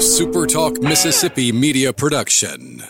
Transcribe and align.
A 0.00 0.02
Super 0.02 0.46
Talk 0.46 0.80
Mississippi 0.80 1.52
media 1.52 1.92
production. 1.92 2.82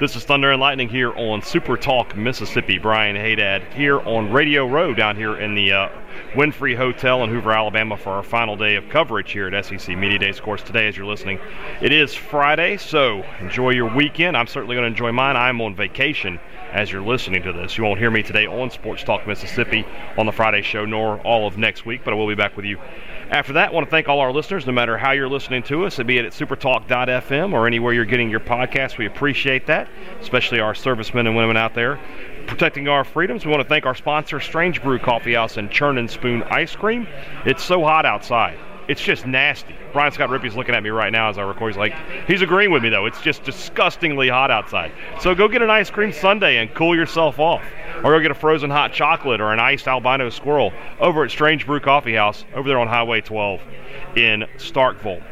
This 0.00 0.16
is 0.16 0.24
Thunder 0.24 0.50
and 0.52 0.58
Lightning 0.58 0.88
here 0.88 1.12
on 1.12 1.42
Super 1.42 1.76
Talk 1.76 2.16
Mississippi. 2.16 2.78
Brian 2.78 3.14
Haydad 3.14 3.70
here 3.74 4.00
on 4.00 4.32
Radio 4.32 4.66
Row 4.66 4.94
down 4.94 5.16
here 5.16 5.38
in 5.38 5.54
the 5.54 5.70
uh, 5.70 5.88
Wynfrey 6.32 6.74
Hotel 6.74 7.22
in 7.24 7.28
Hoover, 7.28 7.52
Alabama 7.52 7.94
for 7.98 8.12
our 8.12 8.22
final 8.22 8.56
day 8.56 8.76
of 8.76 8.88
coverage 8.88 9.32
here 9.32 9.48
at 9.48 9.66
SEC 9.66 9.94
Media 9.98 10.18
Days. 10.18 10.38
Of 10.38 10.44
course, 10.44 10.62
today 10.62 10.88
as 10.88 10.96
you're 10.96 11.04
listening, 11.04 11.38
it 11.82 11.92
is 11.92 12.14
Friday, 12.14 12.78
so 12.78 13.22
enjoy 13.40 13.72
your 13.72 13.94
weekend. 13.94 14.34
I'm 14.34 14.46
certainly 14.46 14.76
going 14.76 14.84
to 14.84 14.90
enjoy 14.90 15.12
mine. 15.12 15.36
I'm 15.36 15.60
on 15.60 15.76
vacation 15.76 16.40
as 16.72 16.90
you're 16.90 17.02
listening 17.02 17.42
to 17.42 17.52
this. 17.52 17.76
You 17.76 17.84
won't 17.84 17.98
hear 17.98 18.10
me 18.10 18.22
today 18.22 18.46
on 18.46 18.70
Sports 18.70 19.02
Talk 19.02 19.26
Mississippi 19.26 19.86
on 20.16 20.26
the 20.26 20.32
Friday 20.32 20.62
show, 20.62 20.84
nor 20.84 21.18
all 21.20 21.46
of 21.46 21.58
next 21.58 21.86
week, 21.86 22.02
but 22.04 22.12
I 22.12 22.16
will 22.16 22.28
be 22.28 22.34
back 22.34 22.56
with 22.56 22.64
you 22.64 22.78
after 23.30 23.52
that, 23.52 23.68
I 23.68 23.72
want 23.72 23.86
to 23.86 23.90
thank 23.90 24.08
all 24.08 24.18
our 24.18 24.32
listeners, 24.32 24.66
no 24.66 24.72
matter 24.72 24.98
how 24.98 25.12
you're 25.12 25.28
listening 25.28 25.62
to 25.64 25.86
us, 25.86 25.98
be 25.98 26.18
it 26.18 26.24
at 26.24 26.32
supertalk.fm 26.32 27.52
or 27.52 27.66
anywhere 27.66 27.92
you're 27.92 28.04
getting 28.04 28.28
your 28.28 28.40
podcast. 28.40 28.98
We 28.98 29.06
appreciate 29.06 29.66
that, 29.66 29.88
especially 30.20 30.58
our 30.58 30.74
servicemen 30.74 31.28
and 31.28 31.36
women 31.36 31.56
out 31.56 31.74
there 31.74 32.00
protecting 32.48 32.88
our 32.88 33.04
freedoms. 33.04 33.44
We 33.44 33.52
want 33.52 33.62
to 33.62 33.68
thank 33.68 33.86
our 33.86 33.94
sponsor, 33.94 34.40
Strange 34.40 34.82
Brew 34.82 34.98
Coffee 34.98 35.34
House 35.34 35.56
and 35.56 35.70
Churn 35.70 35.98
and 35.98 36.10
Spoon 36.10 36.42
Ice 36.44 36.74
Cream. 36.74 37.06
It's 37.46 37.62
so 37.62 37.84
hot 37.84 38.04
outside. 38.04 38.58
It's 38.90 39.00
just 39.00 39.24
nasty. 39.24 39.76
Brian 39.92 40.10
Scott 40.10 40.30
Rippey's 40.30 40.56
looking 40.56 40.74
at 40.74 40.82
me 40.82 40.90
right 40.90 41.12
now 41.12 41.28
as 41.28 41.38
I 41.38 41.42
record. 41.42 41.70
He's 41.70 41.78
like, 41.78 41.94
he's 42.26 42.42
agreeing 42.42 42.72
with 42.72 42.82
me 42.82 42.88
though. 42.88 43.06
It's 43.06 43.20
just 43.20 43.44
disgustingly 43.44 44.28
hot 44.28 44.50
outside. 44.50 44.90
So 45.20 45.32
go 45.32 45.46
get 45.46 45.62
an 45.62 45.70
ice 45.70 45.90
cream 45.90 46.12
sundae 46.12 46.56
and 46.56 46.74
cool 46.74 46.96
yourself 46.96 47.38
off 47.38 47.62
or 47.98 48.16
go 48.16 48.18
get 48.18 48.32
a 48.32 48.34
frozen 48.34 48.68
hot 48.68 48.92
chocolate 48.92 49.40
or 49.40 49.52
an 49.52 49.60
iced 49.60 49.86
albino 49.86 50.28
squirrel 50.28 50.72
over 50.98 51.22
at 51.22 51.30
Strange 51.30 51.66
Brew 51.66 51.78
Coffee 51.78 52.16
House 52.16 52.44
over 52.52 52.68
there 52.68 52.80
on 52.80 52.88
Highway 52.88 53.20
12 53.20 53.60
in 54.16 54.44
Starkville. 54.56 55.22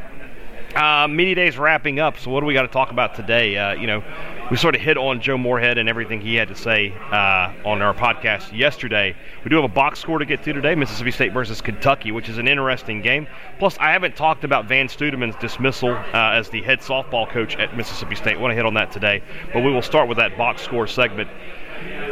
Uh, 0.76 1.08
Day's 1.08 1.58
wrapping 1.58 1.98
up, 1.98 2.16
so 2.16 2.30
what 2.30 2.38
do 2.38 2.46
we 2.46 2.54
got 2.54 2.62
to 2.62 2.68
talk 2.68 2.92
about 2.92 3.16
today? 3.16 3.56
Uh, 3.56 3.72
you 3.72 3.88
know, 3.88 4.04
we 4.50 4.56
sort 4.56 4.74
of 4.74 4.80
hit 4.80 4.96
on 4.96 5.20
Joe 5.20 5.36
Moorhead 5.36 5.76
and 5.76 5.88
everything 5.88 6.22
he 6.22 6.34
had 6.34 6.48
to 6.48 6.54
say 6.54 6.92
uh, 7.10 7.52
on 7.66 7.82
our 7.82 7.92
podcast 7.92 8.56
yesterday. 8.56 9.14
We 9.44 9.50
do 9.50 9.56
have 9.56 9.64
a 9.64 9.74
box 9.74 9.98
score 9.98 10.18
to 10.18 10.24
get 10.24 10.42
to 10.44 10.52
today 10.54 10.74
Mississippi 10.74 11.10
State 11.10 11.32
versus 11.32 11.60
Kentucky, 11.60 12.12
which 12.12 12.30
is 12.30 12.38
an 12.38 12.48
interesting 12.48 13.02
game. 13.02 13.26
Plus, 13.58 13.76
I 13.78 13.92
haven't 13.92 14.16
talked 14.16 14.44
about 14.44 14.66
Vann 14.66 14.88
Stuedeman's 14.88 15.36
dismissal 15.36 15.90
uh, 15.90 16.32
as 16.32 16.48
the 16.48 16.62
head 16.62 16.80
softball 16.80 17.28
coach 17.28 17.56
at 17.56 17.76
Mississippi 17.76 18.14
State. 18.14 18.36
I 18.36 18.40
want 18.40 18.52
to 18.52 18.56
hit 18.56 18.64
on 18.64 18.74
that 18.74 18.90
today, 18.90 19.22
but 19.52 19.62
we 19.62 19.70
will 19.70 19.82
start 19.82 20.08
with 20.08 20.16
that 20.16 20.38
box 20.38 20.62
score 20.62 20.86
segment. 20.86 21.28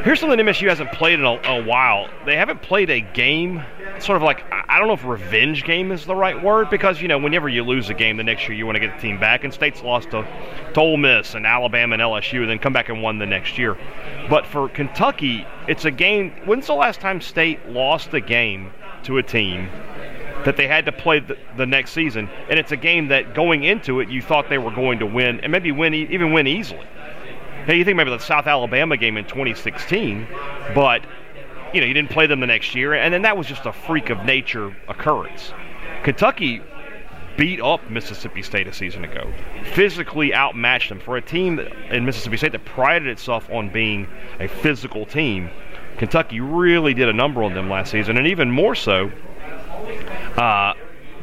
Here's 0.02 0.20
something 0.20 0.38
MSU 0.38 0.68
hasn't 0.68 0.92
played 0.92 1.18
in 1.18 1.24
a, 1.24 1.40
a, 1.44 1.64
while. 1.64 2.08
They 2.26 2.36
haven't 2.36 2.62
played 2.62 2.90
a 2.90 3.00
game, 3.00 3.64
sort 3.98 4.16
of 4.16 4.22
like 4.22 4.44
I 4.52 4.78
don't 4.78 4.86
know 4.86 4.94
if 4.94 5.04
revenge 5.04 5.64
game 5.64 5.90
is 5.90 6.06
the 6.06 6.14
right 6.14 6.40
word 6.40 6.70
because 6.70 7.00
you 7.02 7.08
know 7.08 7.18
whenever 7.18 7.48
you 7.48 7.64
lose 7.64 7.90
a 7.90 7.94
game, 7.94 8.16
the 8.16 8.22
next 8.22 8.46
year 8.48 8.56
you 8.56 8.66
want 8.66 8.76
to 8.76 8.80
get 8.80 8.94
the 8.94 9.02
team 9.02 9.18
back. 9.18 9.42
And 9.42 9.52
State's 9.52 9.82
lost 9.82 10.10
to, 10.12 10.26
to 10.74 10.80
Ole 10.80 10.96
Miss 10.96 11.34
and 11.34 11.44
Alabama 11.44 11.94
and 11.94 12.02
LSU, 12.02 12.40
and 12.40 12.48
then 12.48 12.58
come 12.58 12.72
back 12.72 12.88
and 12.88 13.02
won 13.02 13.18
the 13.18 13.26
next 13.26 13.58
year. 13.58 13.76
But 14.30 14.46
for 14.46 14.68
Kentucky, 14.68 15.44
it's 15.66 15.84
a 15.84 15.90
game. 15.90 16.30
When's 16.44 16.68
the 16.68 16.74
last 16.74 17.00
time 17.00 17.20
State 17.20 17.68
lost 17.68 18.14
a 18.14 18.20
game 18.20 18.72
to 19.04 19.18
a 19.18 19.22
team 19.22 19.68
that 20.44 20.56
they 20.56 20.68
had 20.68 20.84
to 20.84 20.92
play 20.92 21.18
the, 21.18 21.36
the, 21.56 21.66
next 21.66 21.90
season. 21.90 22.30
And 22.48 22.58
it's 22.58 22.70
a 22.70 22.76
game 22.76 23.08
that 23.08 23.34
going 23.34 23.64
into 23.64 23.98
it, 23.98 24.08
you 24.08 24.22
thought 24.22 24.48
they 24.48 24.58
were 24.58 24.70
going 24.70 25.00
to 25.00 25.06
win 25.06 25.40
and 25.40 25.50
maybe 25.50 25.72
win 25.72 25.92
even 25.92 26.32
win 26.32 26.46
easily. 26.46 26.86
Hey, 27.66 27.78
you 27.78 27.84
think 27.84 27.96
maybe 27.96 28.10
the 28.10 28.18
South 28.20 28.46
Alabama 28.46 28.96
game 28.96 29.16
in 29.16 29.24
2016, 29.24 30.28
but 30.72 31.02
you 31.74 31.80
know 31.80 31.86
you 31.86 31.94
didn't 31.94 32.10
play 32.10 32.28
them 32.28 32.38
the 32.38 32.46
next 32.46 32.76
year, 32.76 32.94
and 32.94 33.12
then 33.12 33.22
that 33.22 33.36
was 33.36 33.48
just 33.48 33.66
a 33.66 33.72
freak 33.72 34.08
of 34.08 34.24
nature 34.24 34.72
occurrence. 34.86 35.52
Kentucky 36.04 36.62
beat 37.36 37.60
up 37.60 37.90
Mississippi 37.90 38.42
State 38.42 38.68
a 38.68 38.72
season 38.72 39.04
ago, 39.04 39.32
physically 39.72 40.32
outmatched 40.32 40.90
them 40.90 41.00
for 41.00 41.16
a 41.16 41.20
team 41.20 41.58
in 41.58 42.04
Mississippi 42.04 42.36
State 42.36 42.52
that 42.52 42.64
prided 42.64 43.08
itself 43.08 43.50
on 43.50 43.68
being 43.68 44.06
a 44.38 44.46
physical 44.46 45.04
team. 45.04 45.50
Kentucky 45.98 46.38
really 46.38 46.94
did 46.94 47.08
a 47.08 47.12
number 47.12 47.42
on 47.42 47.54
them 47.54 47.68
last 47.68 47.90
season, 47.90 48.16
and 48.16 48.28
even 48.28 48.48
more 48.48 48.76
so. 48.76 49.10
Uh, 50.36 50.74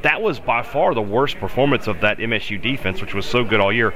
that 0.03 0.21
was 0.21 0.39
by 0.39 0.61
far 0.61 0.93
the 0.93 1.01
worst 1.01 1.37
performance 1.37 1.87
of 1.87 2.01
that 2.01 2.17
MSU 2.17 2.61
defense, 2.61 3.01
which 3.01 3.13
was 3.13 3.25
so 3.25 3.43
good 3.43 3.59
all 3.59 3.73
year. 3.73 3.93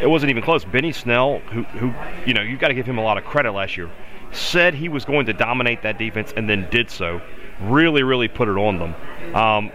It 0.00 0.08
wasn't 0.08 0.30
even 0.30 0.42
close. 0.42 0.64
Benny 0.64 0.92
Snell, 0.92 1.40
who, 1.50 1.62
who 1.64 1.94
you 2.26 2.34
know, 2.34 2.40
you've 2.40 2.60
got 2.60 2.68
to 2.68 2.74
give 2.74 2.86
him 2.86 2.98
a 2.98 3.02
lot 3.02 3.18
of 3.18 3.24
credit 3.24 3.52
last 3.52 3.76
year, 3.76 3.90
said 4.32 4.74
he 4.74 4.88
was 4.88 5.04
going 5.04 5.26
to 5.26 5.32
dominate 5.32 5.82
that 5.82 5.98
defense 5.98 6.32
and 6.36 6.48
then 6.48 6.68
did 6.70 6.90
so. 6.90 7.20
Really, 7.60 8.02
really 8.02 8.28
put 8.28 8.48
it 8.48 8.56
on 8.56 8.78
them. 8.78 9.36
Um, 9.36 9.70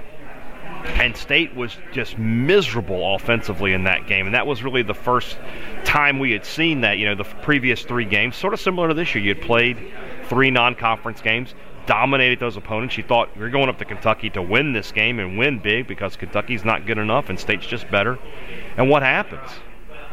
and 0.86 1.16
State 1.16 1.56
was 1.56 1.78
just 1.92 2.18
miserable 2.18 3.16
offensively 3.16 3.74
in 3.74 3.84
that 3.84 4.08
game, 4.08 4.26
and 4.26 4.34
that 4.34 4.48
was 4.48 4.64
really 4.64 4.84
the 4.84 4.94
first 4.94 5.38
time 5.84 6.18
we 6.18 6.32
had 6.32 6.46
seen 6.46 6.82
that. 6.82 6.98
You 6.98 7.06
know, 7.06 7.16
the 7.16 7.24
previous 7.24 7.84
three 7.84 8.06
games, 8.06 8.36
sort 8.36 8.54
of 8.54 8.60
similar 8.60 8.88
to 8.88 8.94
this 8.94 9.14
year, 9.14 9.24
you 9.24 9.36
had 9.36 9.44
played 9.44 9.78
three 10.28 10.50
non-conference 10.50 11.22
games 11.22 11.54
dominated 11.88 12.40
those 12.40 12.58
opponents. 12.58 12.98
You 12.98 13.04
thought 13.04 13.30
you're 13.36 13.50
going 13.50 13.70
up 13.70 13.80
to 13.80 13.86
Kentucky 13.86 14.30
to 14.32 14.42
win 14.42 14.74
this 14.74 14.92
game 14.92 15.20
and 15.20 15.38
win 15.38 15.60
big 15.60 15.88
because 15.88 16.16
Kentucky's 16.16 16.64
not 16.64 16.86
good 16.86 17.00
enough 17.00 17.30
and 17.30 17.40
State's 17.40 17.66
just 17.66 17.90
better. 17.90 18.20
And 18.78 18.90
what 18.90 19.02
happens? 19.02 19.50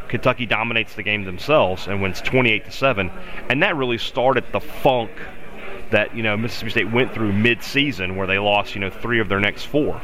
Kentucky 0.09 0.47
dominates 0.47 0.95
the 0.95 1.03
game 1.03 1.25
themselves 1.25 1.87
and 1.87 2.01
wins 2.01 2.21
28 2.21 2.65
to 2.67 2.71
7, 2.71 3.11
and 3.51 3.63
that 3.63 3.77
really 3.77 3.99
started 3.99 4.45
the 4.53 4.61
funk 4.61 5.11
that 5.91 6.15
you 6.17 6.23
know 6.23 6.37
Mississippi 6.37 6.71
State 6.71 6.93
went 6.93 7.13
through 7.13 7.33
mid-season, 7.33 8.17
where 8.17 8.27
they 8.27 8.39
lost 8.39 8.75
you 8.75 8.81
know 8.81 8.91
three 8.91 9.21
of 9.21 9.29
their 9.29 9.41
next 9.41 9.65
four. 9.65 10.01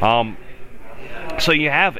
Um, 0.00 0.36
so 1.38 1.52
you 1.52 1.70
have 1.70 1.96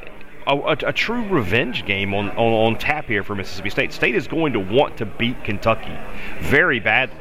a, 0.47 0.53
a, 0.53 0.77
a, 0.89 0.93
true 0.93 1.27
revenge 1.29 1.87
game 1.87 2.15
on, 2.15 2.31
on, 2.31 2.75
on 2.75 2.79
tap 2.79 3.07
here 3.07 3.23
for 3.23 3.35
Mississippi 3.35 3.71
State. 3.71 3.93
State 3.93 4.15
is 4.15 4.27
going 4.27 4.53
to 4.53 4.61
want 4.61 4.97
to 4.99 5.07
beat 5.07 5.43
Kentucky 5.45 5.97
very 6.41 6.81
badly 6.81 7.17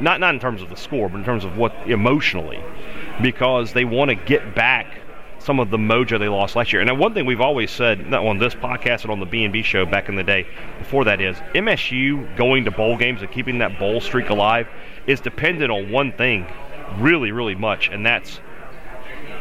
not 0.00 0.20
not 0.20 0.34
in 0.34 0.40
terms 0.40 0.62
of 0.62 0.68
the 0.68 0.76
score, 0.76 1.08
but 1.08 1.18
in 1.18 1.24
terms 1.24 1.44
of 1.44 1.56
what 1.56 1.74
emotionally, 1.86 2.62
because 3.22 3.72
they 3.72 3.84
want 3.84 4.10
to 4.10 4.14
get 4.14 4.54
back 4.54 4.98
some 5.38 5.60
of 5.60 5.70
the 5.70 5.78
mojo 5.78 6.18
they 6.18 6.28
lost 6.28 6.56
last 6.56 6.72
year. 6.72 6.82
And 6.82 6.90
uh, 6.90 6.94
one 6.94 7.14
thing 7.14 7.24
we've 7.24 7.40
always 7.40 7.70
said, 7.70 8.06
not 8.06 8.26
on 8.26 8.38
this 8.38 8.54
podcast 8.54 9.02
and 9.02 9.10
on 9.10 9.20
the 9.20 9.26
B&B 9.26 9.62
show 9.62 9.86
back 9.86 10.08
in 10.08 10.16
the 10.16 10.24
day, 10.24 10.46
before 10.78 11.04
that 11.04 11.20
is 11.20 11.36
MSU 11.54 12.36
going 12.36 12.64
to 12.64 12.70
bowl 12.70 12.96
games 12.96 13.22
and 13.22 13.30
keeping 13.30 13.58
that 13.58 13.78
bowl 13.78 14.00
streak 14.00 14.30
alive 14.30 14.68
is 15.06 15.20
dependent 15.20 15.70
on 15.70 15.90
one 15.90 16.12
thing, 16.12 16.46
really, 16.98 17.32
really 17.32 17.54
much, 17.54 17.88
and 17.88 18.04
that's 18.04 18.40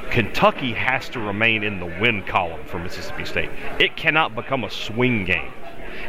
Kentucky 0.09 0.73
has 0.73 1.09
to 1.09 1.19
remain 1.19 1.63
in 1.63 1.79
the 1.79 1.85
win 1.85 2.23
column 2.23 2.63
for 2.65 2.79
Mississippi 2.79 3.25
State. 3.25 3.49
It 3.79 3.97
cannot 3.97 4.35
become 4.35 4.63
a 4.63 4.69
swing 4.69 5.25
game. 5.25 5.51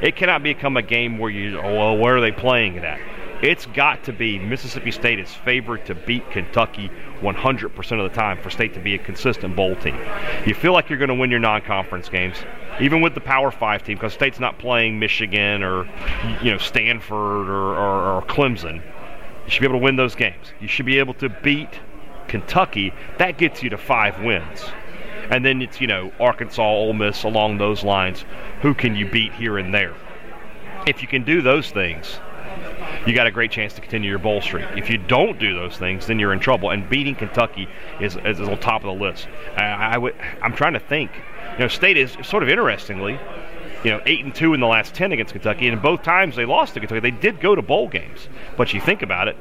It 0.03 0.17
cannot 0.17 0.43
become 0.43 0.77
a 0.77 0.83
game 0.83 1.19
where 1.19 1.31
you, 1.31 1.59
oh, 1.59 1.75
well, 1.75 1.97
where 1.97 2.17
are 2.17 2.21
they 2.21 2.31
playing 2.31 2.77
it 2.77 2.85
at? 2.85 3.01
It's 3.41 3.67
got 3.67 4.03
to 4.05 4.13
be 4.13 4.37
Mississippi 4.41 4.91
State 4.91 5.21
is 5.21 5.33
favored 5.33 5.87
to 5.87 5.95
beat 5.95 6.29
Kentucky 6.33 6.91
100% 7.21 7.77
of 8.05 8.11
the 8.11 8.17
time 8.17 8.43
for 8.43 8.51
State 8.51 8.75
to 8.75 8.81
be 8.81 8.97
a 8.97 8.99
consistent 8.99 9.55
bowl 9.55 9.77
team. 9.77 9.97
You 10.45 10.55
feel 10.55 10.73
like 10.73 10.89
you're 10.89 10.99
going 10.99 11.09
to 11.09 11.15
win 11.15 11.31
your 11.31 11.39
non-conference 11.39 12.09
games, 12.09 12.37
even 12.81 13.01
with 13.01 13.15
the 13.15 13.21
Power 13.21 13.53
Five 13.53 13.85
team, 13.85 13.97
because 13.97 14.13
State's 14.13 14.41
not 14.41 14.59
playing 14.59 14.99
Michigan 14.99 15.63
or 15.63 15.89
you 16.43 16.51
know 16.51 16.59
Stanford 16.59 17.49
or, 17.49 17.77
or, 17.77 18.17
or 18.17 18.23
Clemson. 18.23 18.83
You 19.45 19.51
should 19.51 19.61
be 19.61 19.67
able 19.67 19.79
to 19.79 19.85
win 19.85 19.95
those 19.95 20.17
games. 20.17 20.53
You 20.59 20.67
should 20.67 20.87
be 20.87 20.99
able 20.99 21.15
to 21.15 21.29
beat 21.29 21.71
Kentucky. 22.27 22.93
That 23.19 23.39
gets 23.39 23.63
you 23.63 23.71
to 23.71 23.79
five 23.79 24.21
wins. 24.21 24.65
And 25.31 25.45
then 25.45 25.63
it's, 25.63 25.81
you 25.81 25.87
know, 25.87 26.11
Arkansas, 26.19 26.63
Ole 26.63 26.93
Miss, 26.93 27.23
along 27.23 27.59
those 27.59 27.85
lines. 27.85 28.25
Who 28.63 28.75
can 28.75 28.97
you 28.97 29.07
beat 29.07 29.33
here 29.33 29.59
and 29.59 29.73
there? 29.73 29.95
If 30.87 31.03
you 31.03 31.09
can 31.09 31.23
do 31.23 31.43
those 31.43 31.71
things, 31.71 32.19
you 33.07 33.15
got 33.15 33.27
a 33.27 33.31
great 33.31 33.51
chance 33.51 33.73
to 33.75 33.81
continue 33.81 34.11
your 34.11 34.19
bowl 34.19 34.41
streak. 34.41 34.67
If 34.77 34.91
you 34.91 34.99
don't 34.99 35.39
do 35.39 35.55
those 35.55 35.77
things, 35.77 36.07
then 36.07 36.19
you're 36.19 36.33
in 36.33 36.41
trouble. 36.41 36.71
And 36.71 36.89
beating 36.89 37.15
Kentucky 37.15 37.69
is, 38.01 38.17
is, 38.17 38.41
is 38.41 38.49
on 38.49 38.59
top 38.59 38.85
of 38.85 38.99
the 38.99 39.05
list. 39.05 39.29
I, 39.57 39.65
I 39.95 39.99
would, 39.99 40.15
I'm 40.43 40.53
trying 40.53 40.75
to 40.75 40.81
think. 40.81 41.11
You 41.53 41.61
know, 41.61 41.69
State 41.69 41.97
is 41.97 42.17
sort 42.23 42.43
of 42.43 42.49
interestingly, 42.49 43.19
you 43.85 43.91
know, 43.91 44.01
eight 44.07 44.25
and 44.25 44.35
two 44.35 44.55
in 44.55 44.61
the 44.61 44.67
last 44.67 44.95
ten 44.95 45.13
against 45.13 45.33
Kentucky, 45.33 45.69
and 45.69 45.81
both 45.81 46.03
times 46.03 46.37
they 46.37 46.45
lost 46.45 46.75
to 46.75 46.81
Kentucky, 46.81 47.01
they 47.01 47.11
did 47.11 47.41
go 47.41 47.55
to 47.55 47.63
bowl 47.63 47.89
games. 47.89 48.29
But 48.57 48.73
you 48.75 48.81
think 48.81 49.03
about 49.03 49.29
it, 49.29 49.37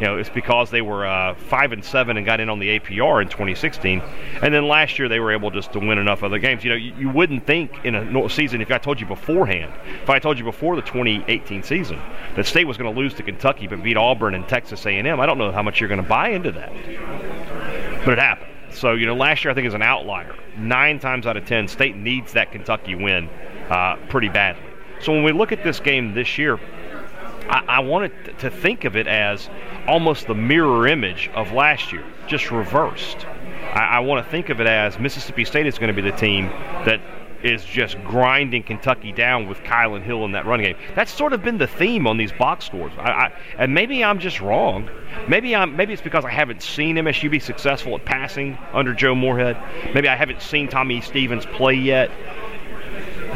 you 0.00 0.06
know, 0.06 0.18
it's 0.18 0.28
because 0.28 0.70
they 0.70 0.82
were 0.82 1.06
uh, 1.06 1.34
five 1.34 1.72
and 1.72 1.84
seven 1.84 2.16
and 2.16 2.26
got 2.26 2.38
in 2.38 2.50
on 2.50 2.58
the 2.58 2.78
APR 2.78 3.22
in 3.22 3.28
2016, 3.28 4.02
and 4.42 4.52
then 4.52 4.68
last 4.68 4.98
year 4.98 5.08
they 5.08 5.20
were 5.20 5.32
able 5.32 5.50
just 5.50 5.72
to 5.72 5.78
win 5.78 5.96
enough 5.98 6.22
other 6.22 6.38
games. 6.38 6.64
You 6.64 6.70
know, 6.70 6.76
you, 6.76 6.94
you 6.98 7.08
wouldn't 7.08 7.46
think 7.46 7.84
in 7.84 7.94
a 7.94 8.28
season 8.28 8.60
if 8.60 8.70
I 8.70 8.78
told 8.78 9.00
you 9.00 9.06
beforehand, 9.06 9.72
if 10.02 10.10
I 10.10 10.18
told 10.18 10.38
you 10.38 10.44
before 10.44 10.76
the 10.76 10.82
2018 10.82 11.62
season 11.62 12.00
that 12.34 12.46
State 12.46 12.66
was 12.66 12.76
going 12.76 12.92
to 12.92 12.98
lose 12.98 13.14
to 13.14 13.22
Kentucky 13.22 13.66
but 13.66 13.82
beat 13.82 13.96
Auburn 13.96 14.34
and 14.34 14.46
Texas 14.46 14.84
A&M, 14.84 15.20
I 15.20 15.26
don't 15.26 15.38
know 15.38 15.50
how 15.50 15.62
much 15.62 15.80
you're 15.80 15.88
going 15.88 16.02
to 16.02 16.08
buy 16.08 16.28
into 16.28 16.52
that, 16.52 16.72
but 18.04 18.12
it 18.12 18.18
happened. 18.18 18.50
So 18.72 18.92
you 18.92 19.06
know, 19.06 19.14
last 19.14 19.44
year 19.44 19.52
I 19.52 19.54
think 19.54 19.66
is 19.66 19.74
an 19.74 19.82
outlier. 19.82 20.34
Nine 20.58 20.98
times 20.98 21.26
out 21.26 21.38
of 21.38 21.46
ten, 21.46 21.68
State 21.68 21.96
needs 21.96 22.34
that 22.34 22.52
Kentucky 22.52 22.94
win 22.94 23.30
uh, 23.70 23.96
pretty 24.08 24.28
badly. 24.28 24.62
So 25.00 25.12
when 25.12 25.24
we 25.24 25.32
look 25.32 25.52
at 25.52 25.62
this 25.62 25.80
game 25.80 26.14
this 26.14 26.38
year, 26.38 26.58
I, 27.48 27.64
I 27.68 27.80
wanted 27.80 28.38
to 28.38 28.50
think 28.50 28.84
of 28.84 28.96
it 28.96 29.06
as 29.06 29.48
almost 29.86 30.26
the 30.26 30.34
mirror 30.34 30.86
image 30.86 31.30
of 31.34 31.52
last 31.52 31.92
year, 31.92 32.04
just 32.26 32.50
reversed. 32.50 33.24
I, 33.72 33.96
I 33.96 34.00
want 34.00 34.24
to 34.24 34.30
think 34.30 34.48
of 34.48 34.60
it 34.60 34.66
as 34.66 34.98
Mississippi 34.98 35.44
State 35.44 35.66
is 35.66 35.78
going 35.78 35.94
to 35.94 36.02
be 36.02 36.08
the 36.08 36.16
team 36.16 36.46
that 36.84 37.00
is 37.42 37.64
just 37.64 38.02
grinding 38.04 38.62
Kentucky 38.62 39.12
down 39.12 39.48
with 39.48 39.58
Kylin 39.58 40.02
Hill 40.02 40.24
in 40.24 40.32
that 40.32 40.46
running 40.46 40.66
game. 40.66 40.76
That's 40.94 41.12
sort 41.12 41.32
of 41.32 41.42
been 41.42 41.58
the 41.58 41.66
theme 41.66 42.06
on 42.06 42.16
these 42.16 42.32
box 42.32 42.66
scores. 42.66 42.92
I, 42.98 43.10
I, 43.10 43.32
and 43.58 43.74
maybe 43.74 44.02
I'm 44.02 44.18
just 44.18 44.40
wrong. 44.40 44.90
Maybe 45.28 45.54
I'm. 45.54 45.76
Maybe 45.76 45.92
it's 45.92 46.02
because 46.02 46.24
I 46.24 46.30
haven't 46.30 46.62
seen 46.62 46.96
MSU 46.96 47.30
be 47.30 47.38
successful 47.38 47.94
at 47.94 48.04
passing 48.04 48.58
under 48.72 48.92
Joe 48.94 49.14
Moorhead. 49.14 49.56
Maybe 49.94 50.08
I 50.08 50.16
haven't 50.16 50.42
seen 50.42 50.68
Tommy 50.68 51.00
Stevens 51.00 51.46
play 51.46 51.74
yet. 51.74 52.10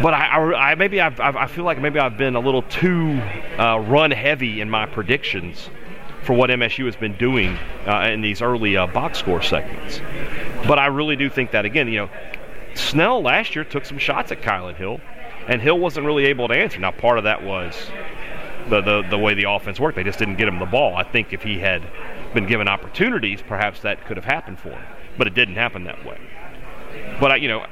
But 0.03 0.15
I, 0.15 0.27
I, 0.27 0.71
I 0.71 0.75
maybe 0.77 1.01
I've, 1.01 1.21
i 1.21 1.47
feel 1.47 1.65
like 1.65 1.79
maybe 1.81 1.99
I've 1.99 2.17
been 2.17 2.35
a 2.35 2.41
little 2.41 2.63
too 2.63 3.21
uh, 3.59 3.79
run 3.87 4.11
heavy 4.11 4.61
in 4.61 4.71
my 4.71 4.87
predictions 4.87 5.69
for 6.23 6.33
what 6.35 6.51
MSU 6.51 6.87
has 6.87 6.97
been 6.97 7.17
doing 7.17 7.57
uh, 7.87 8.09
in 8.11 8.21
these 8.21 8.43
early 8.43 8.77
uh, 8.77 8.87
box 8.87 9.19
score 9.19 9.43
segments. 9.43 10.01
But 10.67 10.79
I 10.79 10.87
really 10.87 11.17
do 11.17 11.29
think 11.29 11.51
that 11.51 11.65
again, 11.65 11.89
you 11.89 11.99
know, 11.99 12.11
Snell 12.75 13.23
last 13.23 13.55
year 13.55 13.65
took 13.65 13.85
some 13.85 13.99
shots 13.99 14.31
at 14.33 14.43
Kylin 14.43 14.77
Hill, 14.77 15.01
and 15.49 15.61
Hill 15.61 15.79
wasn't 15.79 16.07
really 16.07 16.27
able 16.27 16.49
to 16.49 16.55
answer. 16.55 16.79
Now, 16.79 16.93
part 16.93 17.19
of 17.19 17.25
that 17.25 17.43
was 17.43 17.91
the, 18.69 18.81
the, 18.81 19.03
the 19.11 19.19
way 19.19 19.35
the 19.35 19.51
offense 19.51 19.81
worked. 19.81 19.97
They 19.97 20.05
just 20.05 20.19
didn't 20.19 20.37
get 20.37 20.49
him 20.49 20.59
the 20.59 20.67
ball. 20.67 20.95
I 20.95 21.03
think 21.03 21.33
if 21.33 21.43
he 21.43 21.59
had 21.59 21.83
been 22.33 22.47
given 22.47 22.69
opportunities, 22.69 23.43
perhaps 23.43 23.81
that 23.81 24.07
could 24.07 24.17
have 24.17 24.25
happened 24.25 24.61
for 24.61 24.71
him. 24.71 24.85
But 25.19 25.27
it 25.27 25.35
didn't 25.35 25.57
happen 25.57 25.85
that 25.85 26.05
way. 26.05 26.19
But, 27.19 27.33
I, 27.33 27.37
you 27.37 27.49
know, 27.49 27.67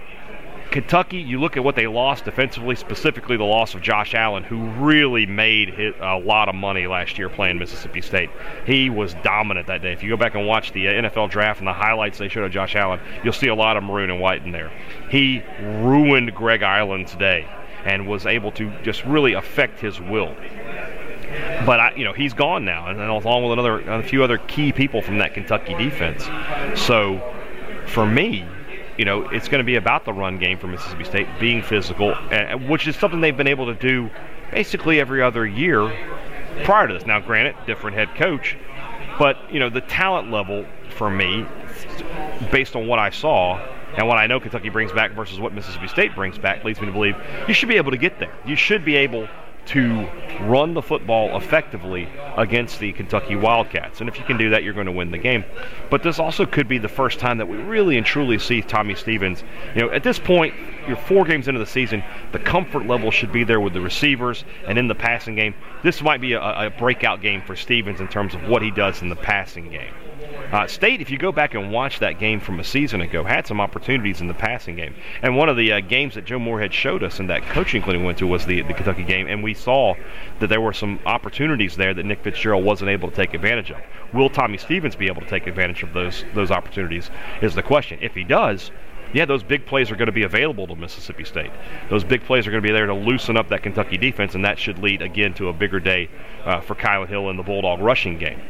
Kentucky, 0.70 1.16
you 1.16 1.40
look 1.40 1.56
at 1.56 1.64
what 1.64 1.76
they 1.76 1.86
lost 1.86 2.26
defensively, 2.26 2.76
specifically 2.76 3.38
the 3.38 3.44
loss 3.44 3.74
of 3.74 3.80
Josh 3.80 4.14
Allen, 4.14 4.44
who 4.44 4.68
really 4.84 5.24
made 5.24 5.70
a 6.00 6.18
lot 6.18 6.50
of 6.50 6.54
money 6.54 6.86
last 6.86 7.16
year 7.16 7.30
playing 7.30 7.58
Mississippi 7.58 8.02
State. 8.02 8.28
He 8.66 8.90
was 8.90 9.14
dominant 9.22 9.66
that 9.68 9.80
day. 9.80 9.92
If 9.92 10.02
you 10.02 10.10
go 10.10 10.16
back 10.18 10.34
and 10.34 10.46
watch 10.46 10.72
the 10.72 10.88
uh, 10.88 10.92
NFL 10.92 11.30
draft 11.30 11.60
and 11.60 11.66
the 11.66 11.72
highlights 11.72 12.18
they 12.18 12.28
showed 12.28 12.44
of 12.44 12.52
Josh 12.52 12.76
Allen, 12.76 13.00
you'll 13.24 13.32
see 13.32 13.48
a 13.48 13.54
lot 13.54 13.78
of 13.78 13.82
maroon 13.82 14.10
and 14.10 14.20
white 14.20 14.44
in 14.44 14.52
there. 14.52 14.70
He 15.10 15.42
ruined 15.60 16.34
Greg 16.34 16.62
Eiland's 16.62 17.14
day 17.14 17.48
and 17.84 18.06
was 18.06 18.26
able 18.26 18.52
to 18.52 18.70
just 18.82 19.04
really 19.04 19.32
affect 19.32 19.80
his 19.80 19.98
will. 20.00 20.36
But 21.64 21.80
I, 21.80 21.94
you 21.94 22.04
know, 22.04 22.12
he's 22.12 22.34
gone 22.34 22.64
now, 22.64 22.88
and 22.88 23.00
along 23.00 23.42
with 23.42 23.52
another 23.52 23.80
a 23.90 24.02
few 24.02 24.22
other 24.22 24.38
key 24.38 24.72
people 24.72 25.00
from 25.00 25.18
that 25.18 25.34
Kentucky 25.34 25.74
defense. 25.74 26.24
So, 26.78 27.20
for 27.86 28.06
me, 28.06 28.46
you 28.98 29.04
know, 29.04 29.28
it's 29.28 29.48
going 29.48 29.60
to 29.60 29.64
be 29.64 29.76
about 29.76 30.04
the 30.04 30.12
run 30.12 30.38
game 30.38 30.58
for 30.58 30.66
Mississippi 30.66 31.04
State, 31.04 31.28
being 31.38 31.62
physical, 31.62 32.14
which 32.66 32.86
is 32.88 32.96
something 32.96 33.20
they've 33.20 33.36
been 33.36 33.46
able 33.46 33.66
to 33.66 33.74
do 33.74 34.10
basically 34.50 35.00
every 35.00 35.22
other 35.22 35.46
year 35.46 35.86
prior 36.64 36.88
to 36.88 36.94
this. 36.94 37.06
Now, 37.06 37.20
granted, 37.20 37.54
different 37.64 37.96
head 37.96 38.08
coach, 38.16 38.56
but 39.18 39.36
you 39.52 39.60
know, 39.60 39.70
the 39.70 39.82
talent 39.82 40.30
level 40.30 40.66
for 40.90 41.08
me, 41.08 41.46
based 42.50 42.74
on 42.74 42.88
what 42.88 42.98
I 42.98 43.10
saw 43.10 43.64
and 43.96 44.06
what 44.08 44.18
I 44.18 44.26
know 44.26 44.40
Kentucky 44.40 44.68
brings 44.68 44.92
back 44.92 45.12
versus 45.12 45.38
what 45.38 45.54
Mississippi 45.54 45.88
State 45.88 46.14
brings 46.14 46.36
back, 46.36 46.64
leads 46.64 46.80
me 46.80 46.86
to 46.86 46.92
believe 46.92 47.16
you 47.46 47.54
should 47.54 47.68
be 47.68 47.76
able 47.76 47.92
to 47.92 47.96
get 47.96 48.18
there. 48.18 48.34
You 48.44 48.56
should 48.56 48.84
be 48.84 48.96
able 48.96 49.28
to 49.68 50.08
run 50.42 50.72
the 50.74 50.82
football 50.82 51.36
effectively 51.36 52.08
against 52.36 52.80
the 52.80 52.92
Kentucky 52.92 53.36
Wildcats. 53.36 54.00
And 54.00 54.08
if 54.08 54.18
you 54.18 54.24
can 54.24 54.36
do 54.36 54.50
that, 54.50 54.62
you're 54.62 54.72
going 54.72 54.86
to 54.86 54.92
win 54.92 55.10
the 55.10 55.18
game. 55.18 55.44
But 55.90 56.02
this 56.02 56.18
also 56.18 56.46
could 56.46 56.68
be 56.68 56.78
the 56.78 56.88
first 56.88 57.18
time 57.18 57.38
that 57.38 57.46
we 57.46 57.56
really 57.58 57.96
and 57.96 58.06
truly 58.06 58.38
see 58.38 58.62
Tommy 58.62 58.94
Stevens. 58.94 59.44
You 59.74 59.82
know, 59.82 59.90
at 59.90 60.02
this 60.02 60.18
point, 60.18 60.54
you're 60.88 60.96
four 60.96 61.24
games 61.24 61.48
into 61.48 61.60
the 61.60 61.66
season. 61.66 62.02
The 62.32 62.38
comfort 62.38 62.86
level 62.86 63.10
should 63.10 63.32
be 63.32 63.44
there 63.44 63.60
with 63.60 63.74
the 63.74 63.80
receivers 63.80 64.44
and 64.66 64.78
in 64.78 64.88
the 64.88 64.94
passing 64.94 65.36
game. 65.36 65.54
This 65.82 66.02
might 66.02 66.20
be 66.20 66.32
a, 66.32 66.40
a 66.40 66.70
breakout 66.70 67.20
game 67.20 67.42
for 67.42 67.54
Stevens 67.54 68.00
in 68.00 68.08
terms 68.08 68.34
of 68.34 68.48
what 68.48 68.62
he 68.62 68.70
does 68.70 69.02
in 69.02 69.08
the 69.08 69.16
passing 69.16 69.70
game. 69.70 69.92
Uh, 70.50 70.66
State, 70.66 71.02
if 71.02 71.10
you 71.10 71.18
go 71.18 71.30
back 71.30 71.54
and 71.54 71.70
watch 71.70 71.98
that 71.98 72.18
game 72.18 72.40
from 72.40 72.58
a 72.58 72.64
season 72.64 73.02
ago, 73.02 73.22
had 73.22 73.46
some 73.46 73.60
opportunities 73.60 74.22
in 74.22 74.28
the 74.28 74.34
passing 74.34 74.76
game. 74.76 74.94
And 75.22 75.36
one 75.36 75.50
of 75.50 75.56
the 75.58 75.72
uh, 75.72 75.80
games 75.80 76.14
that 76.14 76.24
Joe 76.24 76.38
Moorhead 76.38 76.72
showed 76.72 77.02
us 77.02 77.20
in 77.20 77.26
that 77.26 77.42
coaching 77.42 77.82
clinic 77.82 78.00
we 78.00 78.06
went 78.06 78.18
to 78.18 78.26
was 78.26 78.46
the, 78.46 78.62
the 78.62 78.72
Kentucky 78.72 79.04
game, 79.04 79.26
and 79.26 79.42
we 79.42 79.52
saw 79.52 79.94
that 80.40 80.46
there 80.46 80.60
were 80.60 80.72
some 80.72 81.00
opportunities 81.04 81.76
there 81.76 81.92
that 81.92 82.06
Nick 82.06 82.22
Fitzgerald 82.22 82.64
wasn't 82.64 82.90
able 82.90 83.10
to 83.10 83.16
take 83.16 83.34
advantage 83.34 83.70
of. 83.70 83.78
Will 84.14 84.30
Tommy 84.30 84.56
Stevens 84.56 84.96
be 84.96 85.06
able 85.06 85.20
to 85.20 85.28
take 85.28 85.46
advantage 85.46 85.82
of 85.82 85.92
those 85.92 86.24
those 86.34 86.50
opportunities? 86.50 87.10
Is 87.42 87.54
the 87.54 87.62
question. 87.62 87.98
If 88.00 88.14
he 88.14 88.24
does, 88.24 88.70
yeah, 89.12 89.24
those 89.24 89.42
big 89.42 89.66
plays 89.66 89.90
are 89.90 89.96
going 89.96 90.06
to 90.06 90.12
be 90.12 90.22
available 90.22 90.66
to 90.66 90.76
Mississippi 90.76 91.24
State. 91.24 91.50
Those 91.88 92.04
big 92.04 92.24
plays 92.24 92.46
are 92.46 92.50
going 92.50 92.62
to 92.62 92.66
be 92.66 92.72
there 92.72 92.86
to 92.86 92.94
loosen 92.94 93.36
up 93.36 93.48
that 93.48 93.62
Kentucky 93.62 93.96
defense, 93.96 94.34
and 94.34 94.44
that 94.44 94.58
should 94.58 94.78
lead 94.78 95.02
again 95.02 95.34
to 95.34 95.48
a 95.48 95.52
bigger 95.52 95.80
day 95.80 96.08
uh, 96.44 96.60
for 96.60 96.74
Kylin 96.74 97.08
Hill 97.08 97.30
in 97.30 97.36
the 97.36 97.42
Bulldog 97.42 97.80
rushing 97.80 98.18
game. 98.18 98.40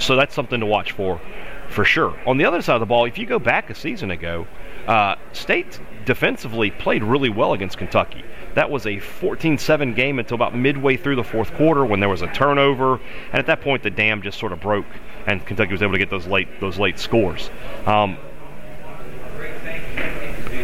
So 0.00 0.16
that's 0.16 0.34
something 0.34 0.60
to 0.60 0.66
watch 0.66 0.92
for, 0.92 1.20
for 1.68 1.84
sure. 1.84 2.18
On 2.26 2.36
the 2.36 2.44
other 2.44 2.60
side 2.62 2.74
of 2.74 2.80
the 2.80 2.86
ball, 2.86 3.04
if 3.06 3.16
you 3.16 3.26
go 3.26 3.38
back 3.38 3.70
a 3.70 3.74
season 3.74 4.10
ago, 4.10 4.46
uh, 4.86 5.16
State 5.32 5.80
defensively 6.04 6.70
played 6.70 7.02
really 7.02 7.28
well 7.30 7.52
against 7.52 7.78
Kentucky. 7.78 8.24
That 8.54 8.70
was 8.70 8.86
a 8.86 8.96
14-7 8.96 9.94
game 9.94 10.18
until 10.18 10.34
about 10.34 10.56
midway 10.56 10.96
through 10.96 11.16
the 11.16 11.24
fourth 11.24 11.52
quarter 11.54 11.84
when 11.84 12.00
there 12.00 12.08
was 12.08 12.22
a 12.22 12.28
turnover, 12.28 12.94
and 12.94 13.34
at 13.34 13.46
that 13.46 13.60
point 13.60 13.82
the 13.82 13.90
dam 13.90 14.22
just 14.22 14.38
sort 14.38 14.52
of 14.52 14.60
broke, 14.60 14.86
and 15.26 15.44
Kentucky 15.44 15.72
was 15.72 15.82
able 15.82 15.92
to 15.92 15.98
get 15.98 16.08
those 16.08 16.26
late 16.26 16.48
those 16.60 16.78
late 16.78 16.98
scores. 16.98 17.50
Um, 17.84 18.16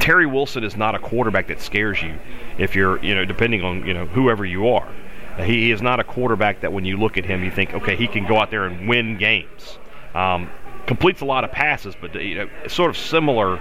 Terry 0.02 0.26
Wilson 0.26 0.64
is 0.64 0.76
not 0.76 0.96
a 0.96 0.98
quarterback 0.98 1.46
that 1.46 1.60
scares 1.60 2.02
you 2.02 2.18
if 2.58 2.74
you're, 2.74 3.00
you 3.04 3.14
know, 3.14 3.24
depending 3.24 3.62
on, 3.62 3.86
you 3.86 3.94
know, 3.94 4.04
whoever 4.06 4.44
you 4.44 4.68
are. 4.68 4.92
He 5.38 5.70
is 5.70 5.80
not 5.80 6.00
a 6.00 6.04
quarterback 6.04 6.62
that 6.62 6.72
when 6.72 6.84
you 6.84 6.96
look 6.96 7.18
at 7.18 7.24
him, 7.24 7.44
you 7.44 7.52
think, 7.52 7.72
okay, 7.72 7.94
he 7.94 8.08
can 8.08 8.26
go 8.26 8.36
out 8.36 8.50
there 8.50 8.64
and 8.64 8.88
win 8.88 9.16
games. 9.16 9.78
Um, 10.12 10.50
completes 10.86 11.20
a 11.20 11.24
lot 11.24 11.44
of 11.44 11.52
passes, 11.52 11.94
but 12.00 12.16
you 12.16 12.34
know, 12.34 12.48
sort 12.66 12.90
of 12.90 12.96
similar 12.96 13.60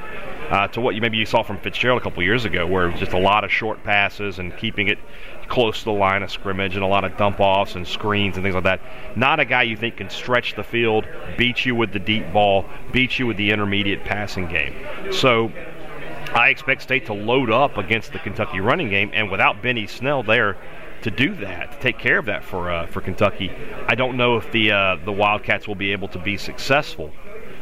uh, 0.50 0.68
to 0.70 0.82
what 0.82 0.96
you 0.96 1.02
maybe 1.02 1.18
you 1.18 1.28
saw 1.28 1.44
from 1.44 1.60
Fitzgerald 1.60 2.02
a 2.02 2.04
couple 2.04 2.24
years 2.24 2.44
ago, 2.44 2.66
where 2.66 2.88
it 2.88 2.92
was 2.92 3.00
just 3.00 3.14
a 3.14 3.20
lot 3.20 3.44
of 3.44 3.52
short 3.52 3.84
passes 3.84 4.40
and 4.40 4.58
keeping 4.58 4.88
it 4.88 4.98
close 5.48 5.80
to 5.80 5.86
the 5.86 5.92
line 5.92 6.24
of 6.24 6.32
scrimmage 6.32 6.74
and 6.74 6.84
a 6.84 6.88
lot 6.88 7.04
of 7.04 7.16
dump 7.18 7.40
offs 7.40 7.76
and 7.76 7.88
screens 7.88 8.36
and 8.36 8.44
things 8.44 8.56
like 8.56 8.64
that. 8.64 8.82
Not 9.16 9.40
a 9.40 9.46
guy 9.46 9.62
you 9.62 9.78
think 9.78 9.98
can 9.98 10.10
stretch 10.10 10.56
the 10.56 10.64
field, 10.64 11.06
beat 11.38 11.66
you 11.66 11.76
with 11.76 11.94
the 11.94 12.00
deep 12.00 12.34
ball, 12.34 12.66
beat 12.92 13.20
you 13.20 13.28
with 13.28 13.38
the 13.38 13.52
intermediate 13.52 14.04
passing 14.04 14.48
game. 14.48 14.74
So 15.12 15.52
I 16.34 16.50
expect 16.50 16.82
State 16.82 17.06
to 17.08 17.14
load 17.14 17.52
up 17.52 17.78
against 17.78 18.14
the 18.14 18.20
Kentucky 18.20 18.60
running 18.60 18.90
game, 18.90 19.12
and 19.14 19.30
without 19.30 19.62
Benny 19.62 19.88
Snell 19.88 20.24
there, 20.24 20.58
to 21.02 21.12
do 21.12 21.34
that, 21.36 21.72
to 21.74 21.80
take 21.80 21.98
care 21.98 22.20
of 22.20 22.26
that 22.26 22.44
for 22.44 22.72
uh, 22.72 22.86
for 22.88 23.02
Kentucky. 23.02 23.52
I 23.88 23.96
don't 23.96 24.18
know 24.18 24.38
if 24.38 24.52
the 24.52 24.72
uh, 24.72 24.96
the 25.04 25.12
Wildcats 25.12 25.68
will 25.68 25.76
be 25.76 25.92
able 25.92 26.08
to 26.10 26.20
be 26.20 26.38
successful 26.38 27.12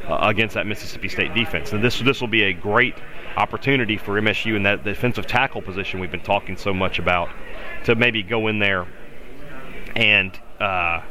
uh, 0.08 0.18
against 0.22 0.56
that 0.56 0.68
Mississippi 0.68 1.08
State 1.08 1.34
defense. 1.34 1.72
And 1.72 1.84
this 1.84 2.00
this 2.00 2.22
will 2.22 2.28
be 2.28 2.44
a 2.44 2.54
great 2.54 2.96
opportunity 3.38 3.98
for 3.98 4.20
MSU 4.20 4.56
in 4.56 4.64
that 4.64 4.84
defensive 4.84 5.26
tackle 5.26 5.62
position 5.62 6.00
we've 6.00 6.12
been 6.12 6.20
talking 6.20 6.58
so 6.58 6.74
much 6.74 7.00
about 7.00 7.30
to 7.86 7.96
maybe 7.96 8.24
go 8.24 8.48
in 8.48 8.60
there 8.60 8.88
and 9.96 10.38
uh, 10.60 11.02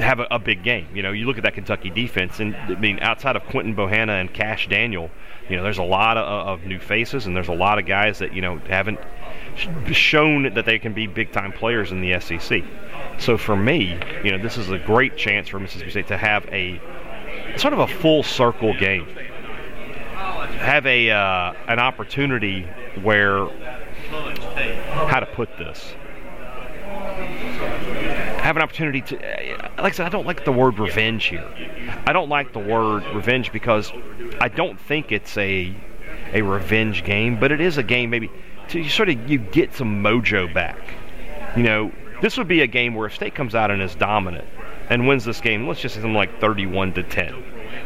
have 0.00 0.20
a, 0.20 0.26
a, 0.30 0.38
big 0.38 0.62
game. 0.62 0.88
You 0.94 1.02
know, 1.02 1.12
you 1.12 1.26
look 1.26 1.36
at 1.36 1.44
that 1.44 1.54
Kentucky 1.54 1.90
defense, 1.90 2.40
and 2.40 2.54
I 2.56 2.74
mean, 2.74 2.98
outside 3.00 3.36
of 3.36 3.44
Quinton 3.44 3.74
Bohanna 3.74 4.20
and 4.20 4.32
Kash 4.32 4.68
Daniel, 4.68 5.10
you 5.48 5.56
know, 5.56 5.62
there's 5.62 5.78
a 5.78 5.82
lot 5.82 6.16
of, 6.16 6.24
of 6.60 6.66
new 6.66 6.78
faces, 6.78 7.26
and 7.26 7.36
there's 7.36 7.48
a 7.48 7.54
lot 7.54 7.78
of 7.78 7.86
guys 7.86 8.18
that 8.18 8.32
you 8.32 8.42
know 8.42 8.58
haven't 8.68 8.98
shown 9.92 10.54
that 10.54 10.64
they 10.64 10.78
can 10.78 10.92
be 10.92 11.06
big 11.06 11.32
time 11.32 11.52
players 11.52 11.92
in 11.92 12.00
the 12.00 12.18
SEC. 12.20 12.62
So 13.18 13.36
for 13.36 13.56
me, 13.56 13.98
you 14.24 14.30
know, 14.30 14.38
this 14.38 14.56
is 14.56 14.70
a 14.70 14.78
great 14.78 15.16
chance 15.16 15.48
for 15.48 15.58
Mississippi 15.58 15.90
State 15.90 16.08
to 16.08 16.16
have 16.16 16.46
a 16.46 16.80
sort 17.56 17.72
of 17.72 17.80
a 17.80 17.86
full 17.86 18.22
circle 18.22 18.74
game. 18.78 19.06
Have 20.14 20.86
a 20.86 21.10
uh, 21.10 21.52
an 21.68 21.78
opportunity 21.78 22.62
where 23.02 23.46
how 25.08 25.20
to 25.20 25.26
put 25.26 25.56
this 25.56 25.94
have 28.50 28.56
an 28.56 28.62
opportunity 28.62 29.00
to 29.00 29.16
uh, 29.16 29.70
like 29.80 29.92
I 29.92 29.96
said 29.96 30.06
I 30.06 30.08
don't 30.08 30.26
like 30.26 30.44
the 30.44 30.50
word 30.50 30.80
revenge 30.80 31.26
here. 31.26 31.46
I 32.04 32.12
don't 32.12 32.28
like 32.28 32.52
the 32.52 32.58
word 32.58 33.04
revenge 33.14 33.52
because 33.52 33.92
I 34.40 34.48
don't 34.48 34.78
think 34.80 35.12
it's 35.12 35.38
a 35.38 35.72
a 36.32 36.42
revenge 36.42 37.04
game, 37.04 37.38
but 37.38 37.52
it 37.52 37.60
is 37.60 37.78
a 37.78 37.84
game 37.84 38.10
maybe 38.10 38.28
to 38.70 38.88
sort 38.88 39.08
of 39.08 39.30
you 39.30 39.38
get 39.38 39.72
some 39.72 40.02
mojo 40.02 40.52
back. 40.52 40.80
You 41.56 41.62
know, 41.62 41.92
this 42.22 42.36
would 42.38 42.48
be 42.48 42.60
a 42.62 42.66
game 42.66 42.96
where 42.96 43.06
if 43.06 43.14
State 43.14 43.36
comes 43.36 43.54
out 43.54 43.70
and 43.70 43.80
is 43.80 43.94
dominant 43.94 44.48
and 44.88 45.06
wins 45.06 45.24
this 45.24 45.40
game, 45.40 45.68
let's 45.68 45.80
just 45.80 45.94
say 45.94 46.00
something 46.00 46.14
like 46.14 46.40
31 46.40 46.94
to 46.94 47.04
10, 47.04 47.34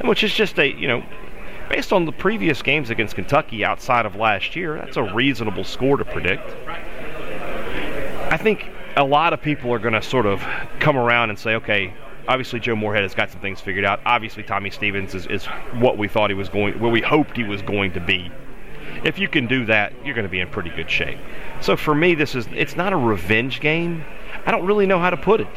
which 0.05 0.25
is 0.25 0.33
just 0.33 0.59
a 0.59 0.67
you 0.67 0.89
know, 0.89 1.05
based 1.69 1.93
on 1.93 2.07
the 2.07 2.13
previous 2.13 2.63
games 2.63 2.89
against 2.89 3.17
Kentucky 3.17 3.67
outside 3.67 4.07
of 4.07 4.17
last 4.17 4.57
year, 4.57 4.77
that's 4.77 4.97
a 4.97 5.03
reasonable 5.03 5.65
score 5.65 5.99
to 5.99 6.07
predict. 6.07 6.51
I 8.33 8.39
think 8.39 8.71
a 8.97 9.05
lot 9.05 9.33
of 9.33 9.43
people 9.43 9.73
are 9.73 9.79
going 9.79 9.95
to 9.95 10.03
sort 10.03 10.27
of 10.27 10.43
come 10.79 10.97
around 10.97 11.31
and 11.31 11.39
say, 11.39 11.55
okay, 11.57 11.93
obviously 12.29 12.61
Joe 12.61 12.77
Moorhead 12.77 13.03
has 13.03 13.15
got 13.15 13.31
some 13.31 13.41
things 13.41 13.61
figured 13.61 13.85
out. 13.85 14.01
Obviously 14.07 14.43
Tommy 14.43 14.71
Stevens 14.71 15.15
is, 15.15 15.27
is 15.27 15.47
what 15.75 15.99
we 15.99 16.09
thought 16.09 16.31
he 16.31 16.35
was 16.35 16.49
going, 16.49 16.79
what 16.81 16.93
we 16.93 17.01
hoped 17.01 17.37
he 17.37 17.45
was 17.45 17.63
going 17.63 17.93
to 17.93 18.01
be 18.01 18.31
if 19.05 19.19
you 19.19 19.29
can 19.29 19.47
do 19.47 19.67
that, 19.67 19.93
you're 20.05 20.15
going 20.15 20.25
to 20.25 20.31
be 20.31 20.41
in 20.41 20.49
pretty 20.49 20.71
good 20.71 20.91
shape. 20.91 21.19
So 21.61 21.77
for 21.77 21.95
me, 21.95 22.15
this 22.15 22.35
is 22.35 22.47
it's 22.55 22.77
not 22.77 22.93
a 22.93 22.97
revenge 22.97 23.61
game. 23.61 24.05
I 24.47 24.51
don't 24.51 24.67
really 24.67 24.87
know 24.87 24.99
how 24.99 25.11
to 25.11 25.17
put 25.17 25.41
it. 25.41 25.49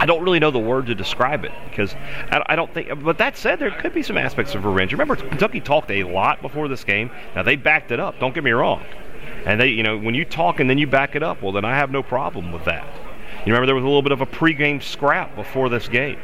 I 0.00 0.06
don't 0.06 0.22
really 0.22 0.38
know 0.38 0.52
the 0.52 0.60
word 0.60 0.86
to 0.86 0.94
describe 0.94 1.44
it 1.44 1.52
because 1.68 1.94
I 2.30 2.54
don't 2.54 2.72
think. 2.72 3.02
But 3.02 3.18
that 3.18 3.36
said, 3.36 3.58
there 3.58 3.70
could 3.70 3.92
be 3.92 4.02
some 4.02 4.16
aspects 4.16 4.54
of 4.54 4.64
revenge. 4.64 4.92
Remember, 4.92 5.16
Kentucky 5.16 5.60
talked 5.60 5.90
a 5.90 6.04
lot 6.04 6.40
before 6.40 6.68
this 6.68 6.84
game. 6.84 7.10
Now 7.34 7.42
they 7.42 7.56
backed 7.56 7.90
it 7.90 7.98
up. 7.98 8.18
Don't 8.20 8.34
get 8.34 8.44
me 8.44 8.52
wrong. 8.52 8.84
And 9.48 9.58
they, 9.58 9.68
you 9.68 9.82
know, 9.82 9.96
when 9.96 10.14
you 10.14 10.26
talk 10.26 10.60
and 10.60 10.68
then 10.68 10.76
you 10.76 10.86
back 10.86 11.16
it 11.16 11.22
up, 11.22 11.40
well, 11.40 11.52
then 11.52 11.64
I 11.64 11.74
have 11.74 11.90
no 11.90 12.02
problem 12.02 12.52
with 12.52 12.66
that. 12.66 12.86
You 13.46 13.52
remember 13.52 13.64
there 13.64 13.74
was 13.74 13.82
a 13.82 13.86
little 13.86 14.02
bit 14.02 14.12
of 14.12 14.20
a 14.20 14.26
pregame 14.26 14.82
scrap 14.82 15.34
before 15.34 15.70
this 15.70 15.88
game. 15.88 16.18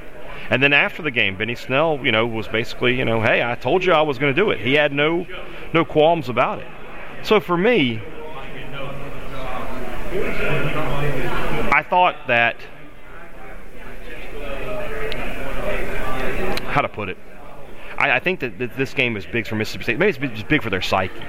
And 0.51 0.63
then 0.63 0.75
after 0.75 1.01
the 1.01 1.11
game, 1.11 1.35
Benny 1.39 1.55
Snell, 1.55 1.99
you 2.03 2.13
know, 2.13 2.27
was 2.27 2.49
basically, 2.49 2.99
you 2.99 3.07
know, 3.07 3.23
hey, 3.23 3.43
I 3.43 3.55
told 3.55 3.83
you 3.83 3.95
I 3.95 4.03
was 4.03 4.19
going 4.19 4.35
to 4.35 4.39
do 4.39 4.51
it. 4.51 4.61
He 4.61 4.75
had 4.75 4.93
no, 4.93 5.27
no 5.73 5.87
qualms 5.87 6.29
about 6.29 6.59
it. 6.59 6.67
So 7.23 7.41
for 7.41 7.57
me, 7.57 8.03
I 11.73 11.83
thought 11.89 12.17
that 12.27 12.57
how 16.67 16.83
to 16.83 16.91
put 16.91 17.09
it. 17.09 17.17
I, 17.97 18.17
I 18.17 18.21
think 18.21 18.41
that, 18.41 18.59
that, 18.59 18.77
this 18.77 18.93
game 18.93 19.17
is 19.17 19.25
big 19.25 19.47
for 19.47 19.55
Mississippi 19.55 19.85
State. 19.85 19.99
Maybe 19.99 20.27
it's 20.27 20.43
big 20.43 20.63
for 20.63 20.69
their 20.69 20.83
psyche. 20.83 21.23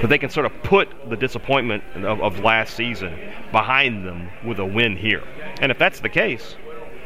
But 0.00 0.08
they 0.08 0.18
can 0.18 0.30
sort 0.30 0.46
of 0.46 0.52
put 0.62 0.88
the 1.08 1.16
disappointment 1.16 1.82
of, 1.96 2.20
of 2.20 2.40
last 2.40 2.74
season 2.74 3.18
behind 3.50 4.06
them 4.06 4.30
with 4.44 4.58
a 4.58 4.64
win 4.64 4.96
here. 4.96 5.22
And 5.60 5.72
if 5.72 5.78
that's 5.78 6.00
the 6.00 6.08
case, 6.08 6.56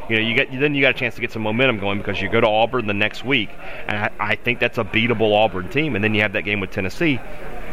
you 0.09 0.17
know, 0.17 0.23
you 0.23 0.35
get 0.35 0.51
then 0.53 0.75
you 0.75 0.83
got 0.83 0.95
a 0.95 0.99
chance 0.99 1.15
to 1.15 1.21
get 1.21 1.33
some 1.33 1.43
momentum 1.43 1.79
going 1.79 1.99
because 1.99 2.21
you 2.21 2.29
go 2.29 2.41
to 2.41 2.47
Auburn 2.47 2.87
the 2.87 2.95
next 2.95 3.25
week, 3.25 3.49
and 3.89 3.97
I, 3.97 4.11
I 4.21 4.37
think 4.37 4.61
that's 4.61 4.77
a 4.77 4.85
beatable 4.85 5.35
Auburn 5.35 5.69
team. 5.71 5.95
And 5.95 6.05
then 6.05 6.15
you 6.15 6.21
have 6.21 6.35
that 6.35 6.43
game 6.43 6.61
with 6.61 6.71
Tennessee. 6.71 7.17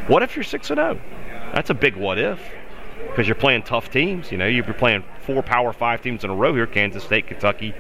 What 0.08 0.24
if 0.24 0.36
you're 0.36 0.44
six 0.44 0.70
and 0.70 0.78
zero? 0.78 0.98
Oh? 0.98 1.52
That's 1.54 1.70
a 1.70 1.74
big 1.74 1.98
what 1.98 2.18
if 2.18 2.40
because 3.08 3.28
you're 3.28 3.36
playing 3.36 3.64
tough 3.64 3.92
teams. 3.92 4.32
You 4.32 4.38
know, 4.38 4.48
you're 4.48 4.64
playing 4.64 5.04
four 5.26 5.44
Power 5.44 5.74
Five 5.74 6.02
teams 6.02 6.24
in 6.24 6.30
a 6.30 6.36
row 6.36 6.54
here: 6.54 6.68
Kansas 6.68 7.04
State, 7.04 7.28
Kentucky, 7.28 7.74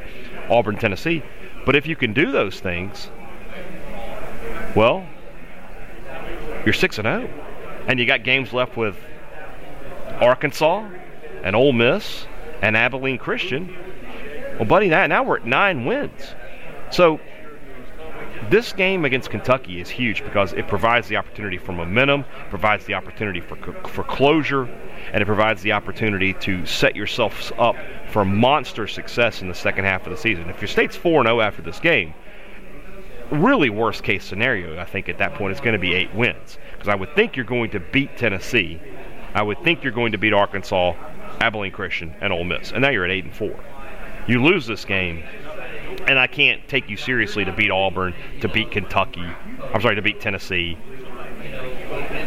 Auburn, 0.49 0.77
Tennessee. 0.77 1.23
But 1.65 1.75
if 1.75 1.87
you 1.87 1.95
can 1.95 2.11
do 2.11 2.31
those 2.31 2.59
things, 2.59 3.09
well, 4.75 5.07
you're 6.65 6.73
six 6.73 6.97
and 6.97 7.05
zero, 7.05 7.29
oh. 7.29 7.83
and 7.87 7.99
you 7.99 8.05
got 8.05 8.23
games 8.23 8.53
left 8.53 8.77
with 8.77 8.95
Arkansas 10.19 10.87
and 11.43 11.55
Ole 11.55 11.73
Miss 11.73 12.25
and 12.61 12.77
Abilene 12.77 13.17
Christian. 13.17 13.75
Well, 14.55 14.65
buddy, 14.65 14.87
now, 14.89 15.07
now 15.07 15.23
we're 15.23 15.37
at 15.37 15.45
nine 15.45 15.85
wins. 15.85 16.35
So 16.91 17.19
this 18.49 18.73
game 18.73 19.05
against 19.05 19.29
Kentucky 19.29 19.79
is 19.79 19.89
huge 19.89 20.23
because 20.23 20.53
it 20.53 20.67
provides 20.67 21.07
the 21.07 21.15
opportunity 21.15 21.57
for 21.57 21.71
momentum, 21.71 22.25
provides 22.49 22.85
the 22.85 22.93
opportunity 22.93 23.39
for 23.39 23.55
for 23.87 24.03
closure, 24.03 24.63
and 25.13 25.21
it 25.21 25.25
provides 25.25 25.61
the 25.61 25.71
opportunity 25.71 26.33
to 26.33 26.65
set 26.65 26.95
yourself 26.95 27.51
up 27.57 27.75
for 28.09 28.25
monster 28.25 28.87
success 28.87 29.41
in 29.41 29.47
the 29.47 29.55
second 29.55 29.85
half 29.85 30.05
of 30.05 30.11
the 30.11 30.17
season. 30.17 30.49
If 30.49 30.61
your 30.61 30.67
state's 30.67 30.95
4 30.95 31.23
0 31.23 31.39
after 31.41 31.61
this 31.61 31.79
game, 31.79 32.13
really 33.31 33.69
worst 33.69 34.03
case 34.03 34.23
scenario, 34.23 34.79
I 34.79 34.85
think 34.85 35.09
at 35.09 35.17
that 35.19 35.35
point, 35.35 35.51
it's 35.51 35.61
going 35.61 35.73
to 35.73 35.79
be 35.79 35.93
eight 35.93 36.13
wins. 36.13 36.57
Because 36.73 36.87
I 36.87 36.95
would 36.95 37.15
think 37.15 37.35
you're 37.35 37.45
going 37.45 37.71
to 37.71 37.79
beat 37.79 38.17
Tennessee. 38.17 38.79
I 39.33 39.41
would 39.41 39.63
think 39.63 39.83
you're 39.83 39.93
going 39.93 40.11
to 40.11 40.17
beat 40.17 40.33
Arkansas, 40.33 40.93
Abilene 41.39 41.71
Christian, 41.71 42.13
and 42.21 42.33
Ole 42.33 42.43
Miss. 42.43 42.71
And 42.71 42.81
now 42.81 42.89
you're 42.89 43.05
at 43.05 43.11
8 43.11 43.25
and 43.25 43.35
4. 43.35 43.59
You 44.27 44.43
lose 44.43 44.67
this 44.67 44.85
game, 44.85 45.23
and 46.07 46.19
I 46.19 46.27
can't 46.27 46.67
take 46.67 46.89
you 46.89 46.97
seriously 46.97 47.45
to 47.45 47.51
beat 47.51 47.71
Auburn, 47.71 48.13
to 48.41 48.47
beat 48.47 48.71
Kentucky. 48.71 49.25
I'm 49.73 49.81
sorry, 49.81 49.95
to 49.95 50.01
beat 50.01 50.19
Tennessee. 50.19 50.77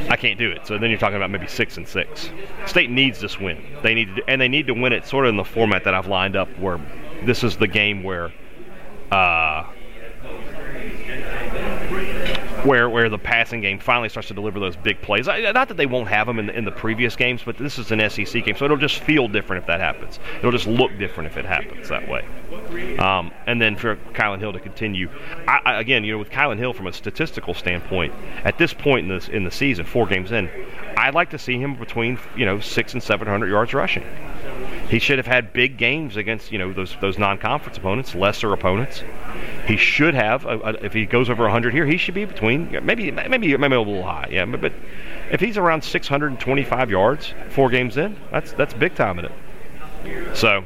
I 0.09 0.17
can't 0.17 0.39
do 0.39 0.51
it. 0.51 0.67
So 0.67 0.79
then 0.79 0.91
you're 0.91 0.99
talking 0.99 1.17
about 1.17 1.31
maybe 1.31 1.47
six 1.47 1.77
and 1.77 1.87
six. 1.87 2.31
State 2.67 2.91
needs 2.91 3.21
this 3.21 3.39
win. 3.39 3.63
They 3.83 3.95
need 3.95 4.17
to, 4.17 4.23
and 4.29 4.41
they 4.41 4.49
need 4.49 4.67
to 4.67 4.75
win 4.75 4.93
it 4.93 5.07
sort 5.07 5.27
of 5.27 5.31
in 5.31 5.37
the 5.37 5.45
format 5.45 5.85
that 5.85 5.95
I've 5.95 6.07
lined 6.07 6.37
up, 6.37 6.49
where 6.59 6.81
this 7.25 7.45
is 7.45 7.57
the 7.57 7.69
game 7.69 8.03
where, 8.03 8.33
uh, 9.11 9.65
where 12.65 12.89
where 12.89 13.09
the 13.09 13.19
passing 13.19 13.61
game 13.61 13.79
finally 13.79 14.09
starts 14.09 14.29
to 14.29 14.35
deliver 14.35 14.59
those 14.59 14.77
big 14.77 15.01
plays. 15.03 15.27
Not 15.27 15.69
that 15.69 15.77
they 15.77 15.87
won't 15.87 16.09
have 16.09 16.27
them 16.27 16.39
in 16.39 16.47
the, 16.47 16.57
in 16.57 16.65
the 16.65 16.73
previous 16.73 17.17
games, 17.17 17.43
but 17.45 17.59
this 17.59 17.79
is 17.79 17.93
an 17.93 18.09
SEC 18.11 18.45
game, 18.45 18.57
so 18.57 18.65
it'll 18.65 18.77
just 18.77 19.01
feel 19.01 19.29
different 19.29 19.63
if 19.63 19.67
that 19.67 19.81
happens. 19.81 20.19
It'll 20.39 20.53
just 20.53 20.67
look 20.67 20.97
different 20.99 21.31
if 21.31 21.37
it 21.37 21.45
happens 21.45 21.89
that 21.89 22.09
way. 22.09 22.25
Um, 22.99 23.33
and 23.47 23.61
then 23.61 23.77
for 23.77 23.97
Kylin 24.15 24.39
Hill 24.39 24.53
to 24.53 24.61
continue, 24.61 25.09
I, 25.47 25.61
I, 25.65 25.81
again, 25.81 26.05
you 26.05 26.13
know, 26.13 26.19
with 26.19 26.31
Kylin 26.31 26.59
Hill 26.59 26.73
from 26.73 26.87
a 26.87 26.93
statistical 26.93 27.55
standpoint, 27.55 28.15
at 28.45 28.59
this 28.59 28.73
point 28.73 29.05
in 29.05 29.09
this 29.09 29.29
in 29.29 29.45
the 29.45 29.51
season, 29.51 29.85
four 29.85 30.07
games 30.07 30.33
in, 30.33 30.49
I'd 30.97 31.15
like 31.15 31.31
to 31.31 31.39
see 31.39 31.59
him 31.59 31.77
between 31.77 32.19
you 32.37 32.47
know 32.47 32.61
six 32.61 32.95
and 32.95 33.03
seven 33.03 33.29
hundred 33.29 33.49
yards 33.49 33.75
rushing. 33.75 34.05
He 34.95 35.01
should 35.01 35.19
have 35.19 35.27
had 35.27 35.53
big 35.53 35.77
games 35.77 36.17
against 36.17 36.53
you 36.53 36.59
know 36.59 36.73
those 36.73 36.97
those 37.01 37.19
non-conference 37.19 37.77
opponents, 37.79 38.15
lesser 38.15 38.53
opponents. 38.53 39.03
He 39.67 39.77
should 39.77 40.15
have 40.15 40.47
uh, 40.47 40.51
uh 40.51 40.73
if 40.83 40.93
he 40.93 41.05
goes 41.05 41.29
over 41.29 41.43
100 41.43 41.75
here, 41.75 41.85
he 41.85 41.97
should 41.97 42.15
be 42.15 42.25
between 42.25 42.71
maybe 42.85 43.11
maybe 43.11 43.57
maybe 43.57 43.75
a 43.75 43.81
little 43.81 44.05
high, 44.05 44.29
yeah. 44.31 44.45
But, 44.45 44.61
but 44.61 44.73
if 45.33 45.41
he's 45.41 45.59
around 45.59 45.83
625 45.83 46.93
yards, 46.93 47.35
four 47.49 47.71
games 47.71 47.97
in, 47.97 48.17
that's 48.31 48.53
that's 48.53 48.73
big 48.73 48.95
time 48.95 49.19
in 49.19 49.25
it. 49.25 50.37
So 50.37 50.65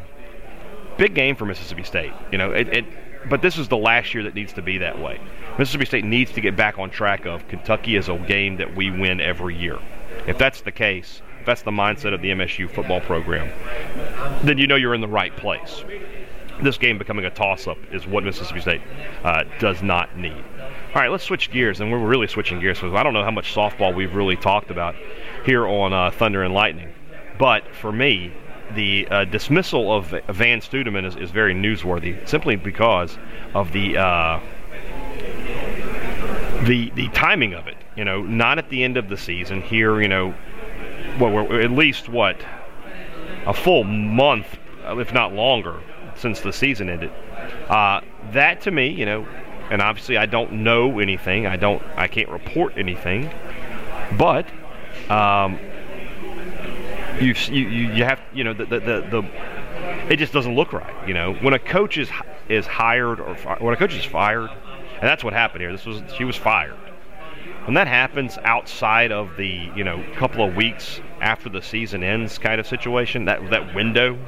big 0.99 1.15
game 1.15 1.35
for 1.35 1.47
Mississippi 1.47 1.85
State. 1.85 2.13
You 2.31 2.37
know, 2.37 2.53
it, 2.53 2.69
it 2.69 2.85
but 3.31 3.41
this 3.41 3.57
is 3.57 3.69
the 3.69 3.79
last 3.79 4.13
year 4.13 4.25
that 4.25 4.35
needs 4.35 4.53
to 4.53 4.63
be 4.63 4.77
that 4.77 5.01
way. 5.01 5.19
Mississippi 5.59 5.87
State 5.87 6.05
needs 6.05 6.33
to 6.33 6.43
get 6.43 6.55
back 6.55 6.79
on 6.79 6.91
track 6.91 7.25
of 7.25 7.49
Kentucky 7.49 7.97
is 7.97 8.11
a 8.11 8.19
game 8.19 8.59
that 8.59 8.77
we 8.77 8.91
win 8.91 9.23
every 9.23 9.57
year. 9.57 9.79
If 10.27 10.37
that's 10.37 10.61
the 10.61 10.73
case, 10.73 11.23
that's 11.49 11.62
the 11.62 11.71
mindset 11.71 12.14
of 12.14 12.21
the 12.21 12.28
MSU 12.28 12.71
football 12.71 13.00
program, 13.00 13.50
then 14.45 14.59
you 14.59 14.67
know 14.67 14.76
you're 14.76 14.95
in 14.95 15.00
the 15.00 15.09
right 15.09 15.35
place. 15.37 15.83
This 16.62 16.76
game 16.76 16.99
becoming 16.99 17.25
a 17.25 17.31
toss 17.31 17.67
up 17.67 17.78
is 17.90 18.07
what 18.07 18.23
Mississippi 18.23 18.61
State 18.61 18.83
uh, 19.25 19.45
does 19.59 19.83
not 19.83 20.17
need. 20.17 20.45
All 20.88 20.95
right, 20.95 21.11
let's 21.11 21.25
switch 21.25 21.50
gears, 21.50 21.81
and 21.81 21.90
we're 21.90 21.99
really 21.99 22.26
switching 22.26 22.61
gears 22.61 22.78
because 22.78 22.95
I 22.95 23.02
don't 23.02 23.14
know 23.14 23.25
how 23.25 23.31
much 23.31 23.55
softball 23.55 23.95
we've 23.95 24.14
really 24.14 24.37
talked 24.37 24.71
about 24.71 24.95
here 25.45 25.67
on 25.67 25.93
uh, 25.93 26.11
Thunder 26.11 26.43
and 26.43 26.52
Lightning. 26.52 26.93
But 27.38 27.64
for 27.75 27.93
me, 27.93 28.33
the 28.75 29.09
uh, 29.11 29.25
dismissal 29.25 29.93
of 29.93 30.09
Vann 30.28 30.61
Stuedeman 30.61 31.07
is, 31.07 31.17
is, 31.17 31.31
very 31.31 31.55
newsworthy 31.55 32.28
simply 32.28 32.57
because 32.57 33.17
of 33.55 33.73
the 33.73 33.97
uh, 33.97 34.40
the 36.64 36.90
the 36.95 37.09
timing 37.14 37.55
of 37.55 37.67
it. 37.67 37.76
You 37.97 38.05
know, 38.05 38.23
not 38.23 38.59
at 38.59 38.69
the 38.69 38.85
end 38.85 38.97
of 38.97 39.09
the 39.09 39.17
season. 39.17 39.62
Here, 39.62 40.00
you 40.02 40.09
know, 40.09 40.35
well, 41.19 41.31
we're 41.33 41.61
at 41.61 41.71
least 41.71 42.09
what 42.09 42.41
a 43.47 43.55
full 43.55 43.85
month, 43.85 44.59
if 44.85 45.12
not 45.12 45.33
longer, 45.33 45.81
since 46.17 46.41
the 46.41 46.53
season 46.53 46.88
ended. 46.88 47.11
Uh, 47.69 48.00
that 48.33 48.61
to 48.62 48.71
me, 48.71 48.88
you 48.88 49.07
know, 49.07 49.27
and 49.71 49.83
obviously 49.83 50.17
I 50.17 50.27
don't 50.27 50.53
know 50.53 50.99
anything. 50.99 51.47
I 51.47 51.57
don't. 51.57 51.83
I 51.97 52.09
can't 52.09 52.29
report 52.29 52.75
anything. 52.77 53.31
But 54.17 54.47
um, 55.11 55.59
you, 57.21 57.35
you 57.50 57.69
you 57.69 58.05
have 58.05 58.21
you 58.33 58.45
know 58.45 58.55
the, 58.55 58.65
the 58.65 58.81
the, 58.81 59.00
the 59.11 60.12
it 60.12 60.17
just 60.17 60.33
doesn't 60.33 60.55
look 60.55 60.73
right. 60.73 61.09
You 61.09 61.15
know, 61.15 61.35
when 61.35 61.55
a 61.55 61.59
coach 61.59 61.99
is 61.99 62.11
is 62.49 62.67
hired 62.67 63.21
or 63.21 63.35
when 63.61 63.75
a 63.75 63.77
coach 63.77 63.95
is 63.95 64.05
fired, 64.05 64.50
and 64.50 65.03
that's 65.03 65.23
what 65.23 65.33
happened 65.33 65.62
here. 65.62 65.73
This 65.73 65.85
was 65.85 66.03
she 66.17 66.25
was 66.25 66.37
fired. 66.37 66.77
When 67.69 67.75
that 67.75 67.87
happens 67.87 68.39
outside 68.45 69.13
of 69.13 69.37
the 69.37 69.71
you 69.77 69.85
know 69.85 70.03
couple 70.17 70.43
of 70.43 70.57
weeks 70.57 71.03
after 71.21 71.51
the 71.51 71.61
season 71.61 72.03
ends 72.03 72.39
kind 72.39 72.59
of 72.59 72.67
situation, 72.67 73.27
that 73.27 73.51
that 73.51 73.75
window, 73.75 74.19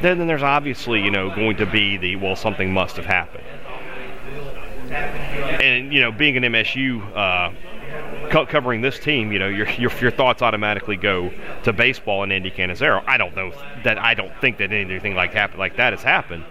then, 0.00 0.18
then 0.18 0.26
there's 0.26 0.42
obviously 0.42 1.00
you 1.00 1.12
know 1.12 1.32
going 1.32 1.56
to 1.58 1.66
be 1.66 1.98
the 1.98 2.16
well 2.16 2.34
something 2.34 2.72
must 2.72 2.96
have 2.96 3.06
happened. 3.06 3.44
And 4.90 5.94
you 5.94 6.00
know, 6.00 6.10
being 6.10 6.36
an 6.36 6.42
MSU 6.42 7.00
uh, 7.16 8.46
covering 8.46 8.80
this 8.80 8.98
team, 8.98 9.30
you 9.30 9.38
know, 9.38 9.46
your, 9.46 9.68
your, 9.74 9.92
your 10.00 10.10
thoughts 10.10 10.42
automatically 10.42 10.96
go 10.96 11.30
to 11.62 11.72
baseball 11.72 12.24
and 12.24 12.32
Andy 12.32 12.50
Cannizaro. 12.50 13.04
I 13.06 13.18
don't 13.18 13.36
know 13.36 13.52
that 13.84 13.98
I 13.98 14.14
don't 14.14 14.36
think 14.40 14.58
that 14.58 14.72
anything 14.72 15.14
like 15.14 15.32
happen 15.32 15.60
like 15.60 15.76
that 15.76 15.92
has 15.92 16.02
happened, 16.02 16.44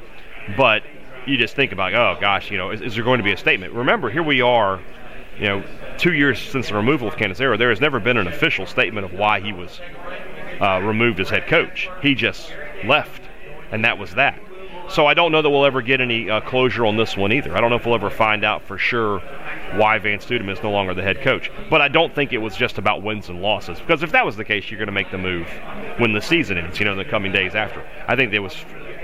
but 0.56 0.84
you 1.26 1.36
just 1.36 1.54
think 1.54 1.74
about, 1.74 1.94
oh 1.94 2.16
gosh, 2.22 2.50
you 2.50 2.58
know, 2.58 2.72
is, 2.72 2.80
is 2.80 2.96
there 2.96 3.04
going 3.04 3.18
to 3.18 3.26
be 3.26 3.34
a 3.34 3.38
statement? 3.38 3.74
Remember, 3.74 4.10
here 4.10 4.24
we 4.24 4.40
are 4.40 4.80
you 5.40 5.46
know, 5.46 5.64
two 5.98 6.14
years 6.14 6.40
since 6.40 6.70
the 6.70 6.76
removal 6.76 7.08
of 7.08 7.16
Cannizaro, 7.16 7.58
there 7.58 7.70
has 7.70 7.82
never 7.82 8.00
been 8.00 8.18
an 8.18 8.28
official 8.28 8.66
statement 8.66 9.06
of 9.06 9.14
why 9.14 9.40
he 9.40 9.54
was 9.54 9.80
uh, 10.62 10.82
removed 10.82 11.20
as 11.20 11.30
head 11.30 11.48
coach. 11.48 11.90
He 12.02 12.16
just 12.16 12.52
left, 12.86 13.22
and 13.72 13.86
that 13.86 13.98
was 13.98 14.16
that. 14.16 14.40
So 14.90 15.06
I 15.06 15.14
don't 15.14 15.34
know 15.34 15.42
that 15.42 15.50
we'll 15.50 15.66
ever 15.66 15.82
get 15.82 16.00
any 16.00 16.30
uh, 16.30 16.40
closure 16.42 16.86
on 16.86 16.96
this 16.96 17.18
one 17.18 17.34
either. 17.34 17.56
I 17.56 17.60
don't 17.60 17.70
know 17.70 17.76
if 17.76 17.86
we'll 17.86 17.96
ever 17.96 18.10
find 18.10 18.46
out 18.46 18.64
for 18.64 18.78
sure 18.78 19.20
why 19.76 20.00
Vann 20.00 20.20
Stuedeman 20.20 20.54
is 20.54 20.64
no 20.64 20.72
longer 20.72 20.94
the 20.94 21.04
head 21.04 21.22
coach. 21.22 21.52
But 21.70 21.82
I 21.82 21.90
don't 21.90 22.16
think 22.16 22.32
it 22.32 22.38
was 22.38 22.56
just 22.56 22.78
about 22.78 23.04
wins 23.04 23.28
and 23.28 23.42
losses 23.42 23.80
because 23.80 24.02
if 24.02 24.14
that 24.14 24.26
was 24.26 24.38
the 24.38 24.46
case, 24.46 24.72
you're 24.72 24.78
going 24.78 24.88
to 24.88 24.94
make 24.94 25.12
the 25.12 25.18
move 25.18 25.48
when 25.98 26.14
the 26.14 26.22
season 26.22 26.58
ends. 26.58 26.80
You 26.80 26.86
know, 26.86 26.94
in 26.94 26.98
the 26.98 27.06
coming 27.06 27.34
days 27.34 27.54
after. 27.54 27.86
I 28.08 28.16
think 28.16 28.32
there 28.32 28.42
was 28.42 28.56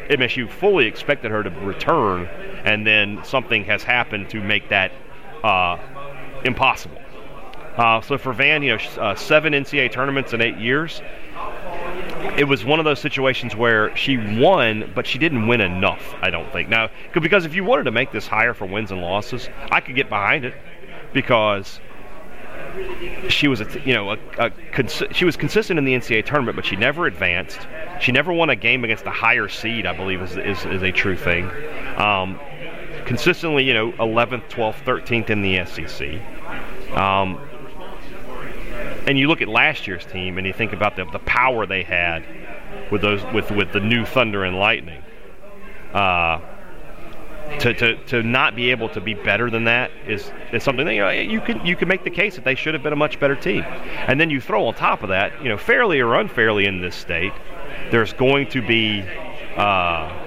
MSU 0.09 0.49
fully 0.49 0.85
expected 0.85 1.31
her 1.31 1.43
to 1.43 1.49
return, 1.49 2.27
and 2.63 2.87
then 2.87 3.19
something 3.25 3.65
has 3.65 3.83
happened 3.83 4.29
to 4.29 4.41
make 4.41 4.69
that 4.69 4.93
uh, 5.43 5.77
impossible. 6.43 6.99
Uh, 7.77 8.01
so 8.01 8.17
for 8.17 8.33
Vann, 8.33 8.61
you 8.61 8.77
know, 8.77 9.01
uh, 9.01 9.15
seven 9.15 9.53
NCAA 9.53 9.91
tournaments 9.91 10.33
in 10.33 10.41
eight 10.41 10.57
years. 10.57 11.01
it 12.37 12.47
was 12.47 12.63
one 12.63 12.79
of 12.79 12.85
those 12.85 12.99
situations 12.99 13.55
where 13.55 13.95
she 13.95 14.17
won, 14.17 14.91
but 14.93 15.07
she 15.07 15.17
didn't 15.17 15.47
win 15.47 15.61
enough. 15.61 16.15
I 16.21 16.29
don't 16.29 16.51
think 16.51 16.69
now 16.69 16.89
because 17.13 17.45
if 17.45 17.55
you 17.55 17.63
wanted 17.63 17.83
to 17.85 17.91
make 17.91 18.11
this 18.11 18.27
higher 18.27 18.53
for 18.53 18.65
wins 18.65 18.91
and 18.91 19.01
losses, 19.01 19.49
I 19.71 19.81
could 19.81 19.95
get 19.95 20.09
behind 20.09 20.45
it 20.45 20.53
because 21.13 21.79
she 23.29 23.47
was 23.47 23.61
a 23.61 23.67
you 23.85 23.93
know 23.93 24.11
a, 24.11 24.17
a 24.37 24.49
cons- 24.71 25.03
she 25.11 25.25
was 25.25 25.35
consistent 25.35 25.77
in 25.77 25.85
the 25.85 25.93
NCAA 25.93 26.25
tournament, 26.25 26.55
but 26.55 26.65
she 26.65 26.75
never 26.75 27.05
advanced. 27.05 27.67
She 27.99 28.11
never 28.11 28.33
won 28.33 28.49
a 28.49 28.55
game 28.55 28.83
against 28.83 29.05
a 29.05 29.11
higher 29.11 29.47
seed. 29.47 29.85
I 29.85 29.95
believe 29.95 30.21
is 30.21 30.37
is, 30.37 30.65
is 30.65 30.83
a 30.83 30.91
true 30.91 31.17
thing. 31.17 31.49
Um, 31.97 32.39
consistently, 33.05 33.63
you 33.63 33.73
know, 33.73 33.91
11th, 33.93 34.49
12th, 34.49 34.83
13th 34.83 35.29
in 35.29 35.41
the 35.41 35.65
SEC. 35.65 36.97
Um, 36.97 37.39
and 39.07 39.17
you 39.17 39.27
look 39.27 39.41
at 39.41 39.47
last 39.47 39.87
year's 39.87 40.05
team 40.05 40.37
and 40.37 40.47
you 40.47 40.53
think 40.53 40.73
about 40.73 40.95
the, 40.95 41.05
the 41.05 41.19
power 41.19 41.65
they 41.65 41.83
had 41.83 42.23
with 42.91 43.01
those 43.01 43.23
with 43.33 43.51
with 43.51 43.71
the 43.73 43.79
new 43.79 44.05
Thunder 44.05 44.43
and 44.43 44.57
Lightning. 44.57 45.01
Uh, 45.93 46.39
to, 47.59 47.73
to, 47.73 48.03
to 48.05 48.23
not 48.23 48.55
be 48.55 48.71
able 48.71 48.89
to 48.89 49.01
be 49.01 49.13
better 49.13 49.49
than 49.49 49.65
that 49.65 49.91
is, 50.07 50.31
is 50.51 50.63
something 50.63 50.85
that 50.85 50.93
you 50.93 51.01
know 51.01 51.09
you 51.09 51.41
can 51.41 51.63
you 51.65 51.75
can 51.75 51.87
make 51.87 52.03
the 52.03 52.09
case 52.09 52.35
that 52.35 52.43
they 52.43 52.55
should 52.55 52.73
have 52.73 52.81
been 52.81 52.93
a 52.93 52.97
much 52.97 53.19
better 53.19 53.35
team, 53.35 53.63
and 53.63 54.19
then 54.19 54.29
you 54.29 54.41
throw 54.41 54.65
on 54.65 54.73
top 54.73 55.03
of 55.03 55.09
that, 55.09 55.43
you 55.43 55.49
know, 55.49 55.57
fairly 55.57 55.99
or 55.99 56.15
unfairly 56.15 56.65
in 56.65 56.81
this 56.81 56.95
state, 56.95 57.33
there's 57.91 58.13
going 58.13 58.47
to 58.47 58.65
be 58.65 59.01
uh, 59.55 60.22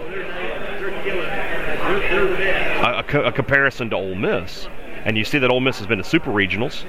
a, 1.87 3.23
a, 3.25 3.33
comparison 3.33 3.91
to 3.91 3.97
Ole 3.97 4.15
Miss, 4.15 4.69
and 5.05 5.17
you 5.17 5.25
see 5.25 5.39
that 5.39 5.51
Ole 5.51 5.61
Miss 5.61 5.79
has 5.79 5.87
been 5.87 5.99
to 5.99 6.05
super 6.05 6.31
regionals 6.31 6.85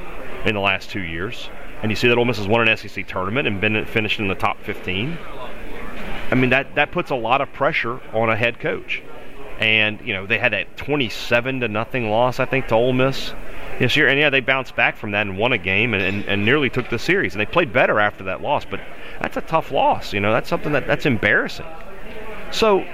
in 0.46 0.56
the 0.56 0.62
last 0.62 0.90
two 0.90 1.02
years 1.02 1.50
and 1.82 1.92
you 1.92 1.96
see 1.96 2.08
that 2.08 2.18
Ole 2.18 2.26
Miss 2.26 2.38
has 2.38 2.48
won 2.48 2.68
an 2.68 2.76
SEC 2.78 3.08
tournament 3.08 3.48
and 3.48 3.62
been 3.62 3.86
finished 3.86 4.20
in 4.20 4.28
the 4.28 4.36
top 4.36 4.62
15. 4.64 5.18
I 6.30 6.36
mean 6.36 6.50
that 6.50 6.76
that 6.76 6.92
puts 6.92 7.12
a 7.12 7.16
lot 7.16 7.42
of 7.42 7.52
pressure 7.54 8.00
on 8.14 8.30
a 8.30 8.36
head 8.36 8.60
coach. 8.60 9.02
And 9.60 10.00
you 10.02 10.14
know 10.14 10.26
they 10.26 10.38
had 10.38 10.54
that 10.54 10.78
27 10.78 11.62
to 11.62 11.68
nothing 11.68 12.10
loss 12.10 12.40
I 12.40 12.46
think 12.46 12.68
to 12.68 12.76
Ole 12.76 12.94
Miss 12.94 13.34
this 13.80 13.96
year, 13.96 14.08
and 14.08 14.20
yeah 14.20 14.30
they 14.30 14.40
bounced 14.40 14.76
back 14.76 14.98
from 14.98 15.12
that 15.12 15.28
and 15.28 15.38
won 15.38 15.54
a 15.54 15.58
game 15.58 15.94
and, 15.94 16.04
and, 16.04 16.26
and 16.26 16.46
nearly 16.46 16.70
took 16.70 16.90
the 16.90 17.00
series. 17.00 17.34
And 17.34 17.42
they 17.42 17.46
played 17.46 17.72
better 17.72 18.00
after 18.00 18.26
that 18.26 18.42
loss, 18.42 18.66
but 18.66 18.80
that's 19.22 19.38
a 19.38 19.42
tough 19.42 19.72
loss. 19.72 20.14
You 20.14 20.20
know 20.20 20.32
that's 20.32 20.50
something 20.50 20.74
that 20.74 20.88
that's 20.88 21.06
embarrassing. 21.06 21.66
So, 22.52 22.86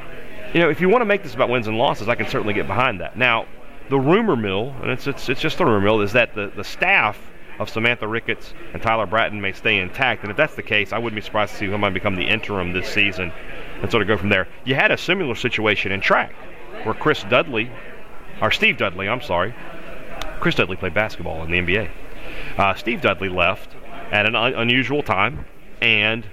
you 0.54 0.60
know 0.60 0.70
if 0.70 0.82
you 0.82 0.90
want 0.90 1.02
to 1.02 1.06
make 1.06 1.24
this 1.24 1.34
about 1.34 1.50
wins 1.50 1.68
and 1.68 1.78
losses, 1.78 2.08
I 2.08 2.16
can 2.16 2.28
certainly 2.28 2.54
get 2.54 2.68
behind 2.68 3.02
that. 3.02 3.18
Now, 3.18 3.46
the 3.90 4.00
rumor 4.00 4.36
mill, 4.36 4.74
and 4.82 4.92
it's 4.92 5.08
it's, 5.08 5.30
it's 5.30 5.42
just 5.42 5.60
a 5.60 5.66
rumor 5.66 5.82
mill, 5.82 6.02
is 6.02 6.14
that 6.14 6.36
the 6.36 6.52
the 6.56 6.64
staff 6.64 7.20
of 7.60 7.70
Samantha 7.70 8.08
Ricketts 8.08 8.54
and 8.74 8.82
Tyler 8.82 9.06
Bratton 9.06 9.40
may 9.40 9.52
stay 9.52 9.78
intact. 9.78 10.24
And 10.24 10.32
if 10.32 10.38
that's 10.38 10.56
the 10.56 10.64
case, 10.64 10.92
I 10.92 10.98
wouldn't 10.98 11.16
be 11.16 11.24
surprised 11.24 11.52
to 11.54 11.58
see 11.60 11.66
who 11.68 11.78
might 11.78 11.94
become 11.94 12.16
the 12.16 12.24
interim 12.24 12.74
this 12.74 12.88
season 12.90 13.32
and 13.82 13.92
sort 13.92 14.02
of 14.02 14.08
go 14.08 14.18
from 14.18 14.30
there. 14.30 14.48
You 14.66 14.76
had 14.76 14.92
a 14.92 14.98
similar 14.98 15.36
situation 15.36 15.92
in 15.92 16.02
track 16.02 16.34
where 16.84 16.96
Chris 16.96 17.24
Dudley, 17.30 17.72
or 18.42 18.52
Steve 18.52 18.78
Dudley, 18.78 19.08
I'm 19.08 19.22
sorry, 19.22 19.54
Chris 20.40 20.56
Dudley 20.56 20.76
played 20.76 20.94
basketball 20.94 21.44
in 21.44 21.52
the 21.52 21.60
NBA. 21.60 21.90
Uh, 22.58 22.74
Steve 22.74 23.02
Dudley 23.02 23.30
left 23.30 23.76
at 24.12 24.26
an 24.26 24.36
un- 24.36 24.56
unusual 24.56 25.04
time, 25.04 25.46
and 25.82 26.26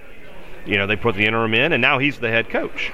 you 0.65 0.77
know 0.77 0.87
they 0.87 0.95
put 0.95 1.15
the 1.15 1.25
interim 1.25 1.53
in, 1.53 1.71
and 1.71 1.81
now 1.81 1.99
he's 1.99 2.19
the 2.19 2.29
head 2.29 2.49
coach. 2.49 2.91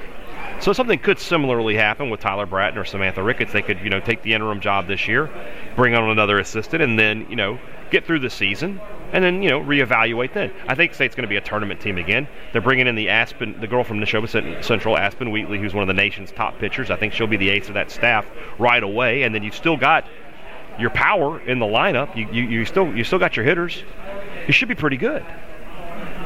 So 0.59 0.73
something 0.73 0.99
could 0.99 1.19
similarly 1.19 1.75
happen 1.75 2.09
with 2.09 2.19
Tyler 2.19 2.45
Bratton 2.45 2.79
or 2.79 2.85
Samantha 2.85 3.21
Ricketts. 3.21 3.53
They 3.53 3.61
could, 3.61 3.79
you 3.79 3.89
know, 3.89 3.99
take 3.99 4.23
the 4.23 4.33
interim 4.33 4.59
job 4.59 4.87
this 4.87 5.07
year, 5.07 5.29
bring 5.75 5.93
on 5.93 6.09
another 6.09 6.39
assistant, 6.39 6.81
and 6.81 6.97
then, 6.97 7.27
you 7.29 7.35
know, 7.35 7.59
get 7.89 8.05
through 8.05 8.19
the 8.19 8.29
season, 8.29 8.79
and 9.13 9.23
then 9.23 9.41
you 9.41 9.49
know 9.49 9.61
reevaluate 9.61 10.33
then. 10.33 10.51
I 10.67 10.75
think 10.75 10.93
State's 10.93 11.15
going 11.15 11.23
to 11.23 11.29
be 11.29 11.37
a 11.37 11.41
tournament 11.41 11.79
team 11.79 11.97
again. 11.97 12.27
They're 12.51 12.61
bringing 12.61 12.87
in 12.87 12.95
the 12.95 13.09
Aspen, 13.09 13.59
the 13.59 13.67
girl 13.67 13.83
from 13.83 13.99
Neshoba 13.99 14.63
Central, 14.63 14.97
Aspen 14.97 15.31
Wheeler, 15.31 15.57
who's 15.57 15.73
one 15.73 15.83
of 15.83 15.87
the 15.87 15.93
nation's 15.93 16.31
top 16.31 16.59
pitchers. 16.59 16.91
I 16.91 16.95
think 16.95 17.13
she'll 17.13 17.27
be 17.27 17.37
the 17.37 17.49
ace 17.49 17.67
of 17.67 17.73
that 17.75 17.91
staff 17.91 18.25
right 18.59 18.83
away, 18.83 19.23
and 19.23 19.33
then 19.33 19.43
you've 19.43 19.55
still 19.55 19.77
got 19.77 20.05
your 20.79 20.89
power 20.89 21.39
in 21.39 21.59
the 21.59 21.65
lineup. 21.65 22.15
You, 22.15 22.27
you, 22.31 22.43
you 22.43 22.65
still 22.65 22.93
you 22.95 23.03
still 23.03 23.19
got 23.19 23.35
your 23.35 23.45
hitters. 23.45 23.83
You 24.47 24.53
should 24.53 24.67
be 24.67 24.75
pretty 24.75 24.97
good. 24.97 25.25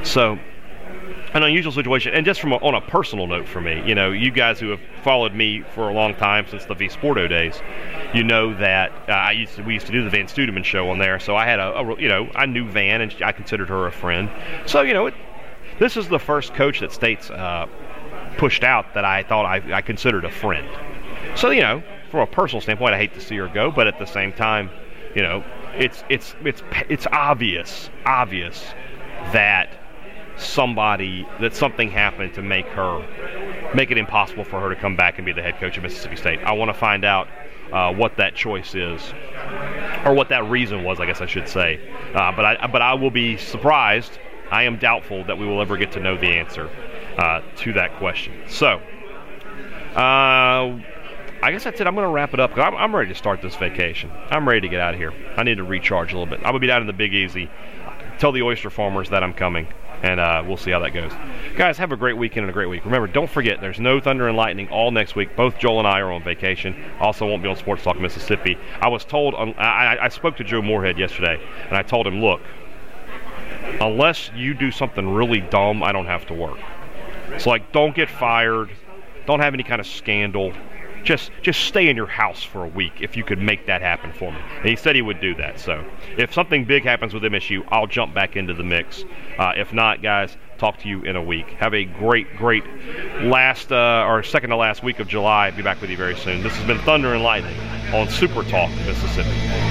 So 0.03 0.39
an 1.33 1.43
unusual 1.43 1.71
situation. 1.71 2.13
And 2.13 2.25
just 2.25 2.41
from 2.41 2.51
a, 2.51 2.57
on 2.57 2.75
a 2.75 2.81
personal 2.81 3.27
note 3.27 3.47
for 3.47 3.61
me, 3.61 3.81
you 3.85 3.95
know, 3.95 4.11
you 4.11 4.31
guys 4.31 4.59
who 4.59 4.69
have 4.69 4.81
followed 5.03 5.33
me 5.33 5.61
for 5.73 5.89
a 5.89 5.93
long 5.93 6.13
time 6.15 6.45
since 6.47 6.65
the 6.65 6.75
V 6.75 6.87
Sporto 6.87 7.29
days, 7.29 7.61
you 8.13 8.23
know 8.23 8.53
that 8.57 8.91
uh, 9.07 9.13
I 9.13 9.31
used 9.31 9.55
to, 9.55 9.63
we 9.63 9.73
used 9.73 9.85
to 9.85 9.91
do 9.91 10.03
the 10.03 10.09
Vann 10.09 10.25
Stuedeman 10.25 10.65
show 10.65 10.89
on 10.89 10.99
there. 10.99 11.19
So 11.19 11.35
I 11.35 11.45
had 11.45 11.59
a, 11.59 11.79
a 11.79 12.01
you 12.01 12.09
know 12.09 12.29
I 12.35 12.45
knew 12.45 12.67
Vann 12.67 13.01
and 13.01 13.15
I 13.23 13.31
considered 13.31 13.69
her 13.69 13.87
a 13.87 13.91
friend. 13.91 14.29
So 14.65 14.81
you 14.81 14.93
know, 14.93 15.07
it, 15.07 15.13
this 15.79 15.95
is 15.97 16.07
the 16.07 16.19
first 16.19 16.53
coach 16.53 16.81
that 16.81 16.91
State's 16.91 17.29
uh, 17.29 17.67
pushed 18.37 18.63
out 18.63 18.93
that 18.93 19.05
I 19.05 19.23
thought 19.23 19.45
I, 19.45 19.77
I 19.77 19.81
considered 19.81 20.25
a 20.25 20.31
friend. 20.31 20.67
So 21.35 21.51
you 21.51 21.61
know, 21.61 21.81
from 22.09 22.21
a 22.21 22.27
personal 22.27 22.61
standpoint, 22.61 22.93
I 22.93 22.97
hate 22.97 23.13
to 23.13 23.21
see 23.21 23.37
her 23.37 23.47
go, 23.47 23.71
but 23.71 23.87
at 23.87 23.97
the 23.99 24.05
same 24.05 24.33
time, 24.33 24.69
you 25.15 25.21
know, 25.21 25.43
it's 25.75 26.03
it's 26.09 26.35
it's 26.43 26.61
it's 26.89 27.07
obvious 27.11 27.89
obvious 28.05 28.73
that 29.31 29.80
somebody 30.41 31.27
that 31.39 31.55
something 31.55 31.89
happened 31.89 32.33
to 32.33 32.41
make 32.41 32.65
her 32.67 33.71
make 33.73 33.91
it 33.91 33.97
impossible 33.97 34.43
for 34.43 34.59
her 34.59 34.69
to 34.69 34.75
come 34.75 34.95
back 34.95 35.17
and 35.17 35.25
be 35.25 35.31
the 35.31 35.41
head 35.41 35.57
coach 35.59 35.77
of 35.77 35.83
Mississippi 35.83 36.15
State. 36.15 36.39
I 36.39 36.53
want 36.53 36.69
to 36.69 36.73
find 36.73 37.05
out 37.05 37.27
uh, 37.71 37.93
what 37.93 38.17
that 38.17 38.35
choice 38.35 38.75
is, 38.75 39.13
or 40.05 40.13
what 40.13 40.29
that 40.29 40.49
reason 40.49 40.83
was. 40.83 40.99
I 40.99 41.05
guess 41.05 41.21
I 41.21 41.25
should 41.25 41.47
say. 41.47 41.79
Uh, 42.13 42.31
but 42.31 42.45
I 42.45 42.67
but 42.67 42.81
I 42.81 42.93
will 42.95 43.11
be 43.11 43.37
surprised. 43.37 44.19
I 44.51 44.63
am 44.63 44.77
doubtful 44.77 45.23
that 45.25 45.37
we 45.37 45.45
will 45.45 45.61
ever 45.61 45.77
get 45.77 45.93
to 45.93 46.01
know 46.01 46.17
the 46.17 46.27
answer 46.27 46.69
uh, 47.17 47.41
to 47.57 47.73
that 47.73 47.95
question. 47.97 48.33
So. 48.47 48.81
Uh, 49.95 50.79
I 51.43 51.51
guess 51.51 51.63
that's 51.63 51.81
it. 51.81 51.87
I'm 51.87 51.95
going 51.95 52.07
to 52.07 52.13
wrap 52.13 52.35
it 52.35 52.39
up. 52.39 52.55
I'm, 52.55 52.75
I'm 52.75 52.95
ready 52.95 53.09
to 53.09 53.15
start 53.15 53.41
this 53.41 53.55
vacation. 53.55 54.11
I'm 54.29 54.47
ready 54.47 54.61
to 54.61 54.69
get 54.69 54.79
out 54.79 54.93
of 54.93 54.99
here. 54.99 55.11
I 55.35 55.41
need 55.41 55.55
to 55.55 55.63
recharge 55.63 56.13
a 56.13 56.17
little 56.17 56.29
bit. 56.29 56.37
I'm 56.39 56.51
going 56.51 56.53
to 56.53 56.59
be 56.59 56.67
down 56.67 56.81
in 56.81 56.87
the 56.87 56.93
Big 56.93 57.15
Easy. 57.15 57.49
Tell 58.19 58.31
the 58.31 58.43
oyster 58.43 58.69
farmers 58.69 59.09
that 59.09 59.23
I'm 59.23 59.33
coming 59.33 59.67
and 60.03 60.19
uh, 60.19 60.43
we'll 60.45 60.57
see 60.57 60.71
how 60.71 60.79
that 60.79 60.93
goes. 60.93 61.11
Guys, 61.55 61.77
have 61.77 61.91
a 61.91 61.97
great 61.97 62.17
weekend 62.17 62.43
and 62.43 62.49
a 62.49 62.53
great 62.53 62.69
week. 62.69 62.83
Remember, 62.85 63.07
don't 63.07 63.29
forget, 63.29 63.61
there's 63.61 63.79
no 63.79 63.99
Thunder 63.99 64.27
and 64.27 64.35
Lightning 64.35 64.67
all 64.69 64.91
next 64.91 65.15
week. 65.15 65.35
Both 65.35 65.59
Joel 65.59 65.79
and 65.79 65.87
I 65.87 65.99
are 65.99 66.11
on 66.11 66.23
vacation. 66.23 66.75
Also, 66.99 67.27
won't 67.27 67.43
be 67.43 67.49
on 67.49 67.55
Sports 67.55 67.83
Talk 67.83 67.99
Mississippi. 67.99 68.57
I 68.79 68.87
was 68.87 69.05
told, 69.05 69.35
um, 69.35 69.53
I, 69.57 69.97
I 70.01 70.09
spoke 70.09 70.37
to 70.37 70.43
Joe 70.43 70.61
Moorhead 70.61 70.97
yesterday, 70.97 71.39
and 71.67 71.77
I 71.77 71.83
told 71.83 72.07
him, 72.07 72.21
look, 72.21 72.41
unless 73.79 74.31
you 74.35 74.53
do 74.53 74.71
something 74.71 75.07
really 75.07 75.41
dumb, 75.41 75.83
I 75.83 75.91
don't 75.91 76.07
have 76.07 76.25
to 76.27 76.33
work. 76.33 76.59
It's 77.29 77.45
like, 77.45 77.71
don't 77.71 77.95
get 77.95 78.09
fired, 78.09 78.69
don't 79.25 79.39
have 79.39 79.53
any 79.53 79.63
kind 79.63 79.79
of 79.79 79.87
scandal 79.87 80.53
just 81.03 81.31
just 81.41 81.61
stay 81.61 81.89
in 81.89 81.95
your 81.95 82.07
house 82.07 82.43
for 82.43 82.63
a 82.63 82.67
week 82.67 83.01
if 83.01 83.17
you 83.17 83.23
could 83.23 83.39
make 83.39 83.65
that 83.65 83.81
happen 83.81 84.11
for 84.13 84.31
me. 84.31 84.39
And 84.57 84.69
he 84.69 84.75
said 84.75 84.95
he 84.95 85.01
would 85.01 85.19
do 85.19 85.35
that. 85.35 85.59
So 85.59 85.83
if 86.17 86.33
something 86.33 86.65
big 86.65 86.83
happens 86.83 87.13
with 87.13 87.23
MSU, 87.23 87.65
I'll 87.69 87.87
jump 87.87 88.13
back 88.13 88.35
into 88.35 88.53
the 88.53 88.63
mix. 88.63 89.03
Uh, 89.37 89.53
if 89.55 89.73
not, 89.73 90.01
guys, 90.01 90.37
talk 90.57 90.77
to 90.79 90.87
you 90.87 91.01
in 91.03 91.15
a 91.15 91.23
week. 91.23 91.47
Have 91.51 91.73
a 91.73 91.85
great, 91.85 92.35
great 92.37 92.63
last 93.21 93.71
uh, 93.71 94.05
or 94.07 94.23
second 94.23 94.51
to 94.51 94.55
last 94.55 94.83
week 94.83 94.99
of 94.99 95.07
July. 95.07 95.47
I'll 95.47 95.55
Be 95.55 95.61
back 95.61 95.81
with 95.81 95.89
you 95.89 95.97
very 95.97 96.15
soon. 96.15 96.43
This 96.43 96.55
has 96.55 96.65
been 96.65 96.79
Thunder 96.79 97.13
and 97.13 97.23
Lightning 97.23 97.57
on 97.93 98.09
Super 98.09 98.43
Talk 98.43 98.69
Mississippi. 98.85 99.70